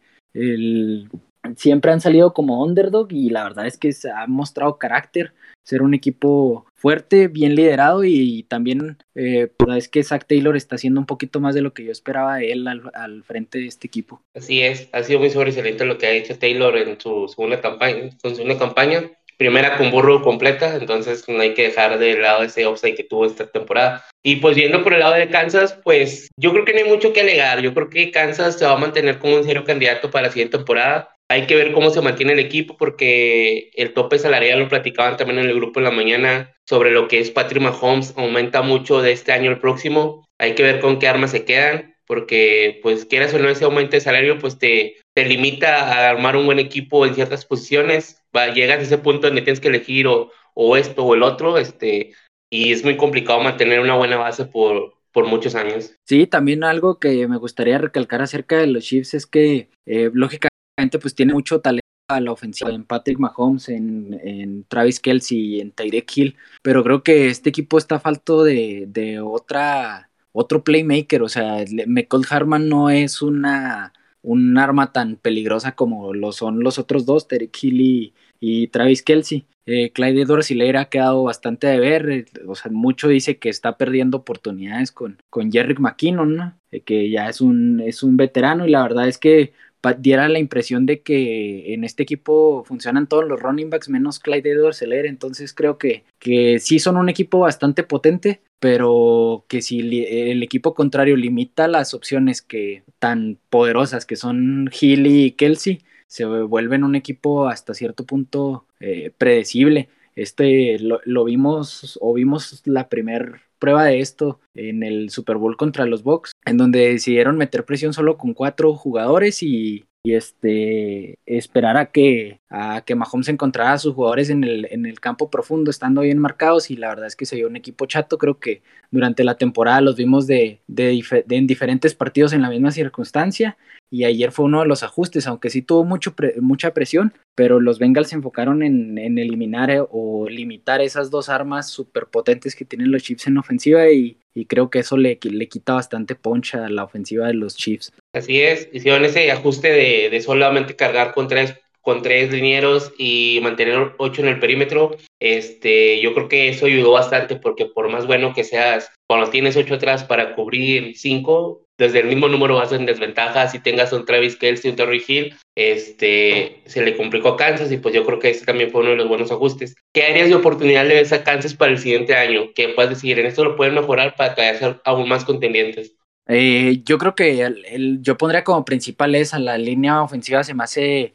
siempre 1.55 1.91
han 1.91 2.01
salido 2.01 2.33
como 2.33 2.63
underdog 2.63 3.11
y 3.11 3.29
la 3.29 3.43
verdad 3.43 3.67
es 3.67 3.77
que 3.77 3.91
se 3.93 4.11
ha 4.11 4.27
mostrado 4.27 4.77
carácter, 4.77 5.33
ser 5.65 5.81
un 5.81 5.93
equipo 5.93 6.65
fuerte, 6.75 7.27
bien 7.27 7.55
liderado 7.55 8.03
y 8.03 8.43
también 8.43 8.97
eh, 9.15 9.47
pues, 9.57 9.77
es 9.77 9.89
que 9.89 10.03
Zach 10.03 10.25
Taylor 10.27 10.55
está 10.55 10.75
haciendo 10.75 10.99
un 10.99 11.05
poquito 11.05 11.39
más 11.39 11.53
de 11.53 11.61
lo 11.61 11.73
que 11.73 11.85
yo 11.85 11.91
esperaba 11.91 12.37
de 12.37 12.51
él 12.51 12.67
al, 12.67 13.23
frente 13.23 13.59
de 13.59 13.67
este 13.67 13.87
equipo. 13.87 14.21
Así 14.35 14.61
es, 14.61 14.89
ha 14.91 15.03
sido 15.03 15.19
muy 15.19 15.29
sobresaliente 15.29 15.85
lo 15.85 15.97
que 15.97 16.07
ha 16.07 16.11
hecho 16.11 16.37
Taylor 16.37 16.75
en 16.77 16.99
su 16.99 17.27
segunda 17.27 17.61
campaña. 17.61 19.11
Primera 19.41 19.75
con 19.75 19.89
burro 19.89 20.21
completa, 20.21 20.75
entonces 20.75 21.27
no 21.27 21.41
hay 21.41 21.55
que 21.55 21.63
dejar 21.63 21.97
de 21.97 22.15
lado 22.15 22.43
ese 22.43 22.67
offside 22.67 22.93
que 22.93 23.03
tuvo 23.03 23.25
esta 23.25 23.47
temporada. 23.47 24.05
Y 24.21 24.35
pues 24.35 24.55
viendo 24.55 24.83
por 24.83 24.93
el 24.93 24.99
lado 24.99 25.15
de 25.15 25.29
Kansas, 25.29 25.79
pues 25.83 26.29
yo 26.37 26.51
creo 26.51 26.63
que 26.63 26.73
no 26.73 26.81
hay 26.81 26.87
mucho 26.87 27.11
que 27.11 27.21
alegar. 27.21 27.59
Yo 27.59 27.73
creo 27.73 27.89
que 27.89 28.11
Kansas 28.11 28.59
se 28.59 28.65
va 28.65 28.73
a 28.73 28.77
mantener 28.77 29.17
como 29.17 29.37
un 29.37 29.43
serio 29.43 29.63
candidato 29.63 30.11
para 30.11 30.27
la 30.27 30.31
siguiente 30.31 30.57
temporada. 30.57 31.15
Hay 31.27 31.47
que 31.47 31.55
ver 31.55 31.71
cómo 31.71 31.89
se 31.89 32.01
mantiene 32.01 32.33
el 32.33 32.39
equipo 32.39 32.77
porque 32.77 33.71
el 33.73 33.93
tope 33.93 34.19
salarial 34.19 34.59
lo 34.59 34.69
platicaban 34.69 35.17
también 35.17 35.39
en 35.39 35.49
el 35.49 35.55
grupo 35.55 35.79
en 35.79 35.85
la 35.85 35.91
mañana 35.91 36.53
sobre 36.69 36.91
lo 36.91 37.07
que 37.07 37.19
es 37.19 37.31
Patrick 37.31 37.63
Mahomes 37.63 38.13
aumenta 38.17 38.61
mucho 38.61 39.01
de 39.01 39.11
este 39.11 39.31
año 39.31 39.49
al 39.49 39.59
próximo. 39.59 40.23
Hay 40.37 40.53
que 40.53 40.61
ver 40.61 40.79
con 40.79 40.99
qué 40.99 41.07
armas 41.07 41.31
se 41.31 41.45
quedan 41.45 41.90
porque 42.11 42.77
pues 42.83 43.05
quieras 43.05 43.33
o 43.33 43.39
no 43.39 43.47
ese 43.47 43.63
aumento 43.63 43.91
de 43.91 44.01
salario 44.01 44.37
pues 44.37 44.57
te, 44.57 44.97
te 45.15 45.23
limita 45.23 45.77
a 45.77 46.09
armar 46.09 46.35
un 46.35 46.45
buen 46.45 46.59
equipo 46.59 47.05
en 47.05 47.15
ciertas 47.15 47.45
posiciones. 47.45 48.21
Va, 48.35 48.53
llegas 48.53 48.79
a 48.79 48.81
ese 48.81 48.97
punto 48.97 49.27
donde 49.27 49.43
tienes 49.43 49.61
que 49.61 49.69
elegir 49.69 50.07
o, 50.07 50.29
o 50.53 50.75
esto 50.75 51.05
o 51.05 51.15
el 51.15 51.23
otro 51.23 51.57
este, 51.57 52.11
y 52.51 52.73
es 52.73 52.83
muy 52.83 52.97
complicado 52.97 53.39
mantener 53.39 53.79
una 53.79 53.95
buena 53.95 54.17
base 54.17 54.43
por, 54.43 54.95
por 55.13 55.25
muchos 55.25 55.55
años. 55.55 55.95
Sí, 56.05 56.27
también 56.27 56.65
algo 56.65 56.99
que 56.99 57.29
me 57.29 57.37
gustaría 57.37 57.77
recalcar 57.77 58.21
acerca 58.21 58.57
de 58.57 58.67
los 58.67 58.83
Chiefs 58.83 59.13
es 59.13 59.25
que 59.25 59.69
eh, 59.85 60.11
lógicamente 60.13 60.99
pues 60.99 61.15
tiene 61.15 61.31
mucho 61.31 61.61
talento 61.61 61.79
a 62.09 62.19
la 62.19 62.33
ofensiva 62.33 62.71
en 62.71 62.83
Patrick 62.83 63.19
Mahomes, 63.19 63.69
en, 63.69 64.19
en 64.21 64.65
Travis 64.65 64.99
Kelsey, 64.99 65.61
en 65.61 65.71
Tyreek 65.71 66.11
Hill, 66.13 66.35
pero 66.61 66.83
creo 66.83 67.03
que 67.03 67.29
este 67.29 67.51
equipo 67.51 67.77
está 67.77 68.01
falto 68.01 68.43
de, 68.43 68.83
de 68.89 69.21
otra 69.21 70.10
otro 70.31 70.63
playmaker, 70.63 71.23
o 71.23 71.29
sea, 71.29 71.63
McCall 71.87 72.25
Harman 72.29 72.69
no 72.69 72.89
es 72.89 73.21
una 73.21 73.93
un 74.23 74.57
arma 74.57 74.91
tan 74.91 75.15
peligrosa 75.15 75.73
como 75.73 76.13
lo 76.13 76.31
son 76.31 76.61
los 76.61 76.79
otros 76.79 77.05
dos, 77.05 77.27
Tyreek 77.27 77.57
Hill 77.63 78.13
y, 78.39 78.67
Travis 78.67 79.03
Kelsey. 79.03 79.45
Eh, 79.67 79.91
Clyde 79.91 80.21
Edwards 80.21 80.51
ha 80.75 80.85
quedado 80.85 81.23
bastante 81.23 81.67
de 81.67 81.79
ver, 81.79 82.09
eh, 82.09 82.25
o 82.47 82.55
sea, 82.55 82.71
mucho 82.71 83.07
dice 83.07 83.37
que 83.37 83.49
está 83.49 83.77
perdiendo 83.77 84.17
oportunidades 84.17 84.91
con, 84.91 85.21
con 85.29 85.51
Jerry 85.51 85.75
McKinnon, 85.75 86.55
eh, 86.71 86.81
que 86.81 87.09
ya 87.11 87.29
es 87.29 87.41
un, 87.41 87.79
es 87.79 88.01
un 88.01 88.17
veterano 88.17 88.65
y 88.65 88.71
la 88.71 88.81
verdad 88.81 89.07
es 89.07 89.17
que 89.19 89.53
diera 89.97 90.29
la 90.29 90.39
impresión 90.39 90.85
de 90.85 91.01
que 91.01 91.73
en 91.73 91.83
este 91.83 92.03
equipo 92.03 92.63
funcionan 92.65 93.07
todos 93.07 93.25
los 93.27 93.39
running 93.39 93.69
backs 93.69 93.89
menos 93.89 94.19
Clyde 94.19 94.51
Edwards 94.51 94.81
entonces 94.81 95.53
creo 95.53 95.77
que, 95.77 96.03
que 96.19 96.59
sí 96.59 96.79
son 96.79 96.97
un 96.97 97.09
equipo 97.09 97.39
bastante 97.39 97.83
potente, 97.83 98.41
pero 98.59 99.45
que 99.47 99.61
si 99.61 99.79
el 100.05 100.43
equipo 100.43 100.73
contrario 100.73 101.15
limita 101.15 101.67
las 101.67 101.93
opciones 101.93 102.41
que 102.41 102.83
tan 102.99 103.37
poderosas 103.49 104.05
que 104.05 104.15
son 104.15 104.69
Healy 104.71 105.23
y 105.25 105.31
Kelsey, 105.31 105.81
se 106.07 106.25
vuelven 106.25 106.83
un 106.83 106.95
equipo 106.95 107.47
hasta 107.47 107.73
cierto 107.73 108.05
punto 108.05 108.65
eh, 108.81 109.11
predecible. 109.17 109.87
Este 110.15 110.77
lo, 110.79 110.99
lo, 111.05 111.23
vimos 111.23 111.97
o 112.01 112.13
vimos 112.13 112.61
la 112.65 112.89
primera 112.89 113.41
prueba 113.59 113.85
de 113.85 113.99
esto 113.99 114.39
en 114.53 114.83
el 114.83 115.09
Super 115.09 115.37
Bowl 115.37 115.55
contra 115.55 115.85
los 115.85 116.03
Bucks, 116.03 116.31
en 116.45 116.57
donde 116.57 116.91
decidieron 116.93 117.37
meter 117.37 117.63
presión 117.65 117.93
solo 117.93 118.17
con 118.17 118.33
cuatro 118.33 118.73
jugadores 118.73 119.43
y, 119.43 119.85
y 120.03 120.13
este 120.15 121.19
esperar 121.25 121.77
a 121.77 121.87
que 121.91 122.39
que 122.85 122.95
Mahomes 122.95 123.29
encontrara 123.29 123.73
a 123.73 123.77
sus 123.77 123.93
jugadores 123.93 124.29
en 124.29 124.43
el, 124.43 124.67
en 124.71 124.85
el 124.85 124.99
campo 124.99 125.29
profundo 125.29 125.71
estando 125.71 126.01
bien 126.01 126.17
marcados 126.17 126.69
y 126.69 126.75
la 126.75 126.89
verdad 126.89 127.07
es 127.07 127.15
que 127.15 127.25
se 127.25 127.37
vio 127.37 127.47
un 127.47 127.55
equipo 127.55 127.85
chato. 127.85 128.17
Creo 128.17 128.39
que 128.39 128.61
durante 128.89 129.23
la 129.23 129.37
temporada 129.37 129.79
los 129.79 129.95
vimos 129.95 130.27
de, 130.27 130.59
en 130.67 131.47
diferentes 131.47 131.95
partidos 131.95 132.33
en 132.33 132.41
la 132.41 132.49
misma 132.49 132.71
circunstancia 132.71 133.57
y 133.89 134.03
ayer 134.03 134.31
fue 134.31 134.45
uno 134.45 134.61
de 134.61 134.67
los 134.67 134.83
ajustes 134.83 135.27
aunque 135.27 135.49
sí 135.49 135.61
tuvo 135.61 135.83
mucho 135.83 136.13
mucha 136.41 136.73
presión 136.73 137.13
pero 137.35 137.59
los 137.59 137.79
Bengals 137.79 138.09
se 138.09 138.15
enfocaron 138.15 138.63
en, 138.63 138.97
eliminar 139.17 139.69
eh, 139.71 139.81
o 139.89 140.27
limitar 140.29 140.81
esas 140.81 141.09
dos 141.09 141.29
armas 141.29 141.69
súper 141.69 142.07
potentes 142.07 142.55
que 142.55 142.65
tienen 142.65 142.91
los 142.91 143.03
Chiefs 143.03 143.27
en 143.27 143.37
ofensiva 143.37 143.89
y, 143.89 144.17
y 144.33 144.45
creo 144.45 144.69
que 144.69 144.79
eso 144.79 144.97
le, 144.97 145.19
le 145.21 145.49
quita 145.49 145.73
bastante 145.73 146.15
poncha 146.15 146.65
a 146.65 146.69
la 146.69 146.83
ofensiva 146.83 147.27
de 147.27 147.33
los 147.33 147.55
Chiefs. 147.55 147.91
Así 148.13 148.41
es, 148.41 148.69
hicieron 148.71 149.05
ese 149.05 149.31
ajuste 149.31 149.69
de, 149.69 150.09
de 150.09 150.21
solamente 150.21 150.75
cargar 150.75 151.13
con 151.13 151.27
tres, 151.27 151.55
con 151.81 152.01
tres 152.01 152.31
linieros 152.31 152.93
y 152.97 153.39
mantener 153.41 153.93
ocho 153.97 154.21
en 154.21 154.27
el 154.27 154.39
perímetro. 154.39 154.97
Este, 155.19 155.99
yo 156.01 156.13
creo 156.13 156.27
que 156.27 156.49
eso 156.49 156.65
ayudó 156.65 156.91
bastante 156.91 157.35
porque 157.35 157.65
por 157.65 157.89
más 157.89 158.07
bueno 158.07 158.33
que 158.33 158.43
seas, 158.43 158.91
cuando 159.07 159.29
tienes 159.29 159.57
ocho 159.57 159.75
atrás 159.75 160.03
para 160.03 160.35
cubrir 160.35 160.97
cinco, 160.97 161.63
desde 161.77 161.99
el 161.99 162.07
mismo 162.07 162.27
número 162.27 162.55
vas 162.55 162.71
en 162.71 162.85
desventaja. 162.85 163.47
Si 163.47 163.59
tengas 163.59 163.91
un 163.91 164.05
Travis 164.05 164.35
Kelsey, 164.35 164.69
un 164.69 164.77
Terry 164.77 165.03
Hill, 165.05 165.35
este, 165.57 166.61
se 166.65 166.83
le 166.83 166.95
complicó 166.95 167.29
a 167.29 167.37
Kansas 167.37 167.71
y 167.71 167.77
pues 167.77 167.95
yo 167.95 168.05
creo 168.05 168.19
que 168.19 168.29
ese 168.29 168.45
también 168.45 168.69
fue 168.69 168.81
uno 168.81 168.91
de 168.91 168.97
los 168.97 169.07
buenos 169.07 169.31
ajustes. 169.31 169.73
¿Qué 169.93 170.03
áreas 170.03 170.29
de 170.29 170.35
oportunidad 170.35 170.85
le 170.85 170.95
ves 170.95 171.11
a 171.11 171.23
Kansas 171.23 171.55
para 171.55 171.71
el 171.71 171.79
siguiente 171.79 172.15
año? 172.15 172.51
¿Qué 172.53 172.69
puedes 172.69 172.91
decir? 172.91 173.17
En 173.17 173.25
esto 173.25 173.43
lo 173.43 173.55
pueden 173.55 173.73
mejorar 173.73 174.15
para 174.15 174.35
que 174.35 174.57
ser 174.59 174.79
aún 174.85 175.09
más 175.09 175.25
contendientes. 175.25 175.95
Eh, 176.27 176.81
yo 176.85 176.97
creo 176.97 177.15
que 177.15 177.41
el, 177.41 177.99
yo 178.01 178.17
pondría 178.17 178.43
como 178.43 178.63
principal 178.63 179.15
esa, 179.15 179.39
la 179.39 179.57
línea 179.57 180.03
ofensiva 180.03 180.43
se 180.43 180.53
me 180.53 180.63
hace 180.63 181.13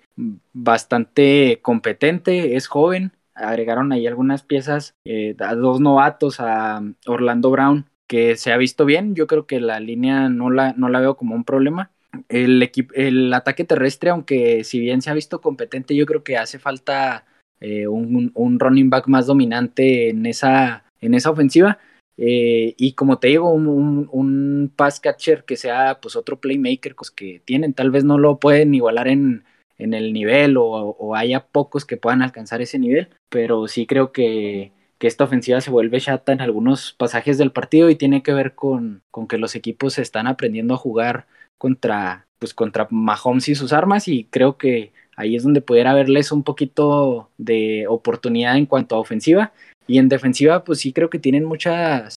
bastante 0.52 1.61
competente, 1.62 2.56
es 2.56 2.66
joven, 2.66 3.12
agregaron 3.35 3.92
ahí 3.92 4.06
algunas 4.06 4.42
piezas, 4.42 4.94
eh, 5.04 5.37
a 5.38 5.54
dos 5.54 5.80
novatos, 5.80 6.40
a 6.40 6.82
Orlando 7.06 7.50
Brown 7.50 7.87
que 8.06 8.37
se 8.37 8.52
ha 8.52 8.56
visto 8.56 8.85
bien. 8.85 9.14
Yo 9.14 9.26
creo 9.26 9.46
que 9.46 9.61
la 9.61 9.80
línea 9.80 10.28
no 10.28 10.50
la, 10.50 10.73
no 10.75 10.88
la 10.88 11.00
veo 11.00 11.16
como 11.16 11.35
un 11.35 11.44
problema. 11.44 11.90
El, 12.28 12.70
el 12.94 13.35
ataque 13.35 13.64
terrestre, 13.64 14.11
aunque 14.11 14.64
si 14.64 14.80
bien 14.80 15.02
se 15.02 15.11
ha 15.11 15.14
visto 15.14 15.40
competente, 15.40 15.94
yo 15.94 16.06
creo 16.06 16.25
que 16.25 16.37
hace 16.37 16.58
falta 16.58 17.26
eh, 17.61 17.87
un, 17.87 18.32
un, 18.35 18.61
running 18.61 18.90
back 18.90 19.08
más 19.08 19.26
dominante 19.26 20.11
en 20.11 20.26
esa, 20.26 20.85
en 21.00 21.14
esa 21.14 21.30
ofensiva. 21.30 21.78
Eh, 22.16 22.75
y 22.78 22.92
como 22.92 23.18
te 23.18 23.28
digo, 23.28 23.50
un, 23.52 24.08
un, 24.11 24.73
pass 24.75 25.00
catcher 25.00 25.44
que 25.44 25.56
sea 25.56 26.00
pues 26.00 26.16
otro 26.16 26.40
playmaker 26.40 26.94
pues, 26.94 27.11
que 27.11 27.42
tienen, 27.44 27.75
tal 27.75 27.90
vez 27.90 28.04
no 28.04 28.16
lo 28.16 28.38
pueden 28.38 28.75
igualar 28.75 29.08
en, 29.08 29.44
en 29.78 29.95
el 29.95 30.12
nivel 30.12 30.56
o, 30.56 30.64
o, 30.64 31.14
haya 31.14 31.47
pocos 31.47 31.85
que 31.85 31.97
puedan 31.97 32.23
alcanzar 32.23 32.62
ese 32.62 32.78
nivel, 32.78 33.09
pero 33.28 33.68
sí 33.68 33.87
creo 33.87 34.12
que 34.12 34.73
que 34.99 35.06
esta 35.06 35.25
ofensiva 35.25 35.61
se 35.61 35.71
vuelve 35.71 36.00
chata 36.00 36.33
en 36.33 36.40
algunos 36.40 36.95
pasajes 36.95 37.38
del 37.38 37.52
partido 37.52 37.90
y 37.90 37.97
tiene 37.97 38.23
que 38.23 38.33
ver 38.33 38.54
con, 38.54 39.02
con 39.11 39.26
que 39.28 39.38
los 39.38 39.54
equipos 39.54 39.99
están 39.99 40.26
aprendiendo 40.26 40.75
a 40.75 40.78
jugar 40.78 41.26
contra, 41.59 42.26
pues, 42.38 42.54
contra 42.54 42.88
Mahomes 42.90 43.49
y 43.49 43.54
sus 43.54 43.73
armas 43.73 44.09
y 44.09 44.25
creo 44.25 44.56
que 44.56 44.92
ahí 45.16 45.37
es 45.37 45.42
donde 45.42 45.61
pudiera 45.61 45.90
haberles 45.90 46.33
un 46.33 46.42
poquito 46.42 47.30
de 47.38 47.87
oportunidad 47.88 48.56
en 48.56 48.66
cuanto 48.66 48.97
a 48.97 49.00
ofensiva. 49.00 49.52
Y 49.88 49.99
en 49.99 50.09
defensiva 50.09 50.64
pues 50.64 50.80
sí 50.80 50.92
creo 50.92 51.11
que 51.11 51.21
tienen 51.21 51.45
muchas, 51.45 52.16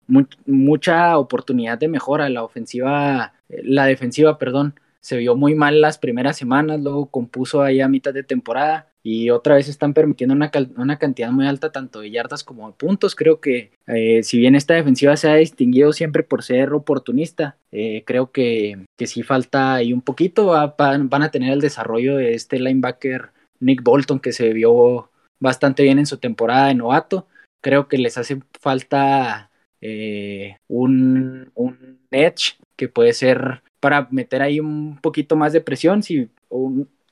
mucha 0.46 1.18
oportunidad 1.18 1.78
de 1.78 1.88
mejora. 1.88 2.28
La 2.28 2.44
ofensiva, 2.44 3.32
la 3.48 3.86
defensiva, 3.86 4.38
perdón, 4.38 4.78
se 5.06 5.16
vio 5.18 5.36
muy 5.36 5.54
mal 5.54 5.80
las 5.80 5.98
primeras 5.98 6.36
semanas, 6.36 6.80
luego 6.80 7.06
compuso 7.06 7.62
ahí 7.62 7.80
a 7.80 7.86
mitad 7.86 8.12
de 8.12 8.25
temporada 8.25 8.92
y 9.04 9.30
otra 9.30 9.54
vez 9.54 9.68
están 9.68 9.94
permitiendo 9.94 10.34
una, 10.34 10.50
una 10.76 10.98
cantidad 10.98 11.30
muy 11.30 11.46
alta 11.46 11.70
tanto 11.70 12.00
de 12.00 12.10
yardas 12.10 12.42
como 12.42 12.66
de 12.66 12.72
puntos. 12.72 13.14
Creo 13.14 13.40
que 13.40 13.70
eh, 13.86 14.25
si 14.25 14.36
bien 14.36 14.56
esta 14.56 14.75
defensiva 14.75 15.16
se 15.16 15.30
ha 15.30 15.36
distinguido 15.36 15.92
siempre 15.92 16.25
por 16.25 16.42
ser 16.42 16.72
oportunista, 16.72 17.56
eh, 17.70 18.02
creo 18.04 18.32
que, 18.32 18.84
que 18.96 19.06
sí 19.06 19.22
falta 19.22 19.75
ahí 19.75 19.92
un 19.92 20.00
poquito. 20.00 20.46
van, 20.76 21.22
a 21.22 21.30
tener 21.30 21.52
el 21.52 21.60
desarrollo 21.60 22.16
de 22.16 22.34
este 22.34 22.58
linebacker 22.58 23.30
Nick 23.60 23.84
Bolton 23.84 24.18
que 24.18 24.32
se 24.32 24.52
vio 24.52 25.12
bastante 25.38 25.84
bien 25.84 26.00
en 26.00 26.06
su 26.06 26.16
temporada 26.16 26.66
de 26.66 26.75
novato. 26.75 27.28
Creo 27.60 27.86
que 27.86 27.98
les 27.98 28.18
hace 28.18 28.40
falta 28.60 29.52
eh, 29.80 30.56
un, 30.66 31.52
un 31.54 32.00
edge 32.10 32.56
que 32.76 32.88
puede 32.88 33.12
ser 33.12 33.62
para 33.80 34.09
meter 34.11 34.42
ahí 34.42 34.61
un 34.61 34.99
poquito 35.00 35.37
más 35.37 35.52
de 35.52 35.61
presión. 35.61 36.02
Si 36.02 36.28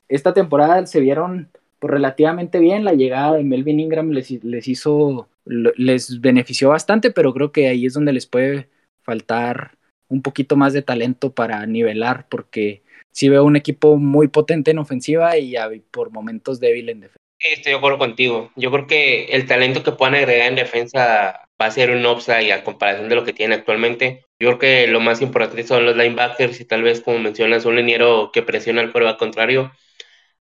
esta 0.09 0.35
temporada 0.35 0.87
se 0.87 1.01
vieron 1.01 1.49
pues, 1.79 1.93
relativamente 1.93 2.59
bien, 2.59 2.85
la 2.85 2.95
llegada 2.95 3.35
de 3.35 3.45
Melvin 3.45 3.81
Ingram 3.81 4.11
les, 4.11 4.31
les 4.43 4.69
hizo, 4.69 5.29
les 5.45 6.21
benefició 6.21 6.71
bastante, 6.71 7.11
pero 7.11 7.33
creo 7.35 7.53
que 7.53 7.69
ahí 7.69 7.87
es 7.87 7.95
donde 7.95 8.13
les 8.13 8.27
puede 8.27 8.69
faltar 9.03 9.73
un 10.09 10.23
poquito 10.23 10.57
más 10.57 10.73
de 10.73 10.83
talento 10.83 11.33
para 11.33 11.65
nivelar, 11.67 12.27
porque 12.29 12.83
sí 13.11 13.29
veo 13.29 13.45
un 13.45 13.57
equipo 13.57 13.97
muy 13.97 14.29
potente 14.29 14.71
en 14.71 14.79
ofensiva 14.79 15.37
y 15.39 15.55
por 15.91 16.11
momentos 16.11 16.61
débil 16.61 16.89
en 16.89 17.01
defensa. 17.01 17.19
Estoy 17.39 17.73
de 17.73 17.79
acuerdo 17.79 17.99
contigo. 17.99 18.51
Yo 18.57 18.71
creo 18.71 18.87
que 18.87 19.25
el 19.27 19.47
talento 19.47 19.83
que 19.83 19.93
puedan 19.93 20.15
agregar 20.15 20.49
en 20.49 20.57
defensa 20.57 21.44
va 21.61 21.67
a 21.67 21.71
ser 21.71 21.91
un 21.91 22.05
upside 22.07 22.53
a 22.53 22.65
comparación 22.65 23.09
de 23.09 23.15
lo 23.15 23.25
que 23.25 23.33
tiene 23.33 23.55
actualmente. 23.55 24.25
Yo 24.39 24.49
creo 24.49 24.59
que 24.59 24.87
lo 24.89 25.01
más 25.01 25.23
importante 25.23 25.65
son 25.65 25.85
los 25.87 25.97
linebackers 25.97 26.61
y 26.61 26.65
tal 26.65 26.83
vez, 26.83 27.01
como 27.01 27.19
mencionas, 27.19 27.65
un 27.65 27.77
liniero 27.77 28.31
que 28.33 28.43
presiona 28.43 28.83
al 28.83 28.93
al 28.95 29.17
contrario. 29.17 29.73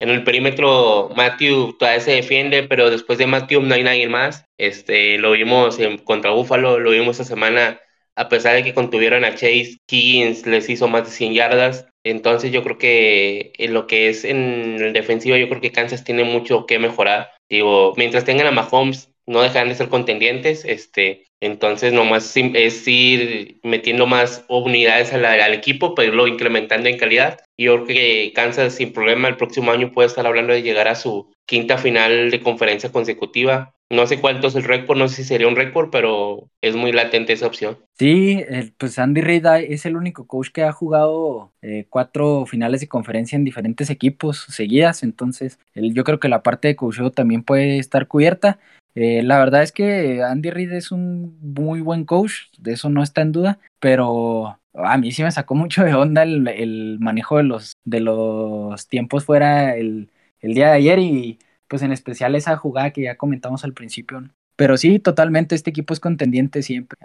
En 0.00 0.11
el 0.11 0.23
perímetro, 0.23 1.11
Matthew 1.17 1.77
todavía 1.79 2.00
se 2.00 2.12
defiende, 2.12 2.62
pero 2.62 2.91
después 2.91 3.19
de 3.19 3.27
Matthew 3.27 3.62
no 3.62 3.75
hay 3.75 3.83
nadie 3.83 4.09
más. 4.09 4.45
Este, 4.57 5.19
lo 5.19 5.33
vimos 5.33 5.79
en, 5.81 5.99
contra 5.99 6.31
Buffalo, 6.31 6.79
lo 6.79 6.91
vimos 6.91 7.19
esta 7.19 7.25
semana, 7.25 7.81
a 8.15 8.29
pesar 8.29 8.55
de 8.55 8.62
que 8.62 8.75
contuvieron 8.75 9.25
a 9.25 9.35
Chase, 9.35 9.79
Kiggins 9.87 10.47
les 10.47 10.69
hizo 10.69 10.88
más 10.88 11.05
de 11.05 11.11
100 11.11 11.35
yardas. 11.35 11.87
Entonces 12.05 12.53
yo 12.53 12.62
creo 12.62 12.79
que 12.79 13.53
en 13.59 13.75
lo 13.75 13.87
que 13.87 14.09
es 14.09 14.25
en 14.25 14.77
el 14.81 14.93
defensivo, 14.93 15.37
yo 15.37 15.49
creo 15.49 15.61
que 15.61 15.73
Kansas 15.73 16.05
tiene 16.05 16.25
mucho 16.25 16.67
que 16.67 16.79
mejorar. 16.79 17.31
Digo, 17.49 17.95
mientras 17.97 18.25
tengan 18.25 18.47
a 18.47 18.53
Mahomes, 18.53 19.08
no 19.29 19.43
dejan 19.43 19.69
de 19.69 19.75
ser 19.75 19.89
contendientes, 19.89 20.65
este, 20.65 21.27
entonces 21.41 21.93
nomás 21.93 22.35
es 22.37 22.89
ir 22.89 23.61
metiendo 23.63 24.07
más 24.07 24.45
unidades 24.49 25.13
al, 25.13 25.55
equipo, 25.55 25.95
pero 25.95 26.09
irlo 26.09 26.27
incrementando 26.27 26.89
en 26.89 26.99
calidad. 26.99 27.39
Yo 27.57 27.85
creo 27.85 27.87
que 27.87 28.33
Kansas 28.35 28.75
sin 28.75 28.93
problema 28.93 29.29
el 29.29 29.37
próximo 29.37 29.71
año 29.71 29.93
puede 29.93 30.09
estar 30.09 30.27
hablando 30.27 30.53
de 30.53 30.63
llegar 30.63 30.89
a 30.89 30.95
su 30.95 31.31
quinta 31.47 31.79
final 31.79 32.31
de 32.31 32.41
conferencia 32.41 32.91
consecutiva. 32.91 33.75
No 33.91 34.07
sé 34.07 34.21
cuánto 34.21 34.49
es 34.49 34.55
el 34.55 34.65
récord, 34.65 34.99
no 34.99 35.09
sé 35.09 35.17
si 35.17 35.25
sería 35.25 35.49
un 35.49 35.57
récord, 35.57 35.89
pero 35.91 36.49
es 36.61 36.77
muy 36.77 36.93
latente 36.93 37.33
esa 37.33 37.47
opción. 37.47 37.79
Sí, 37.99 38.45
pues 38.77 38.99
Andy 38.99 39.23
Reid 39.23 39.47
es 39.47 39.87
el 39.87 39.97
único 39.97 40.27
coach 40.27 40.49
que 40.53 40.63
ha 40.63 40.73
jugado 40.73 41.53
eh, 41.63 41.87
cuatro 41.89 42.45
finales 42.45 42.81
de 42.81 42.89
conferencia 42.89 43.37
en 43.37 43.45
diferentes 43.45 43.89
equipos 43.89 44.45
seguidas, 44.49 45.03
entonces 45.03 45.59
yo 45.75 46.05
creo 46.05 46.21
que 46.21 46.29
la 46.29 46.43
parte 46.43 46.69
de 46.69 46.77
coaching 46.77 47.11
también 47.11 47.43
puede 47.43 47.79
estar 47.79 48.09
cubierta. 48.09 48.59
Eh, 49.00 49.23
la 49.23 49.38
verdad 49.38 49.62
es 49.62 49.71
que 49.71 50.25
Andy 50.25 50.50
Reid 50.50 50.73
es 50.73 50.90
un 50.90 51.38
muy 51.40 51.81
buen 51.81 52.05
coach, 52.05 52.33
de 52.59 52.73
eso 52.73 52.90
no 52.90 53.05
está 53.05 53.21
en 53.21 53.31
duda, 53.31 53.61
pero 53.78 54.59
a 54.75 54.99
mí 54.99 55.12
sí 55.12 55.23
me 55.23 55.31
sacó 55.31 55.55
mucho 55.55 55.85
de 55.85 55.95
onda 55.95 56.25
el, 56.25 56.99
manejo 56.99 57.37
de 57.37 57.45
los, 57.45 57.76
de 57.85 58.00
los 58.00 58.88
tiempos 58.88 59.25
fuera 59.25 59.76
el, 59.76 60.11
día 60.43 60.71
de 60.71 60.73
ayer 60.73 60.99
y 60.99 61.38
pues 61.69 61.83
en 61.83 61.93
especial 61.93 62.35
esa 62.35 62.57
jugada 62.57 62.90
que 62.90 63.02
ya 63.02 63.17
comentamos 63.17 63.62
al 63.62 63.73
principio. 63.73 64.21
Pero 64.57 64.76
sí, 64.76 64.99
totalmente, 64.99 65.55
este 65.55 65.71
equipo 65.71 65.95
es 65.95 66.00
contendiente 66.00 66.62
siempre, 66.62 66.99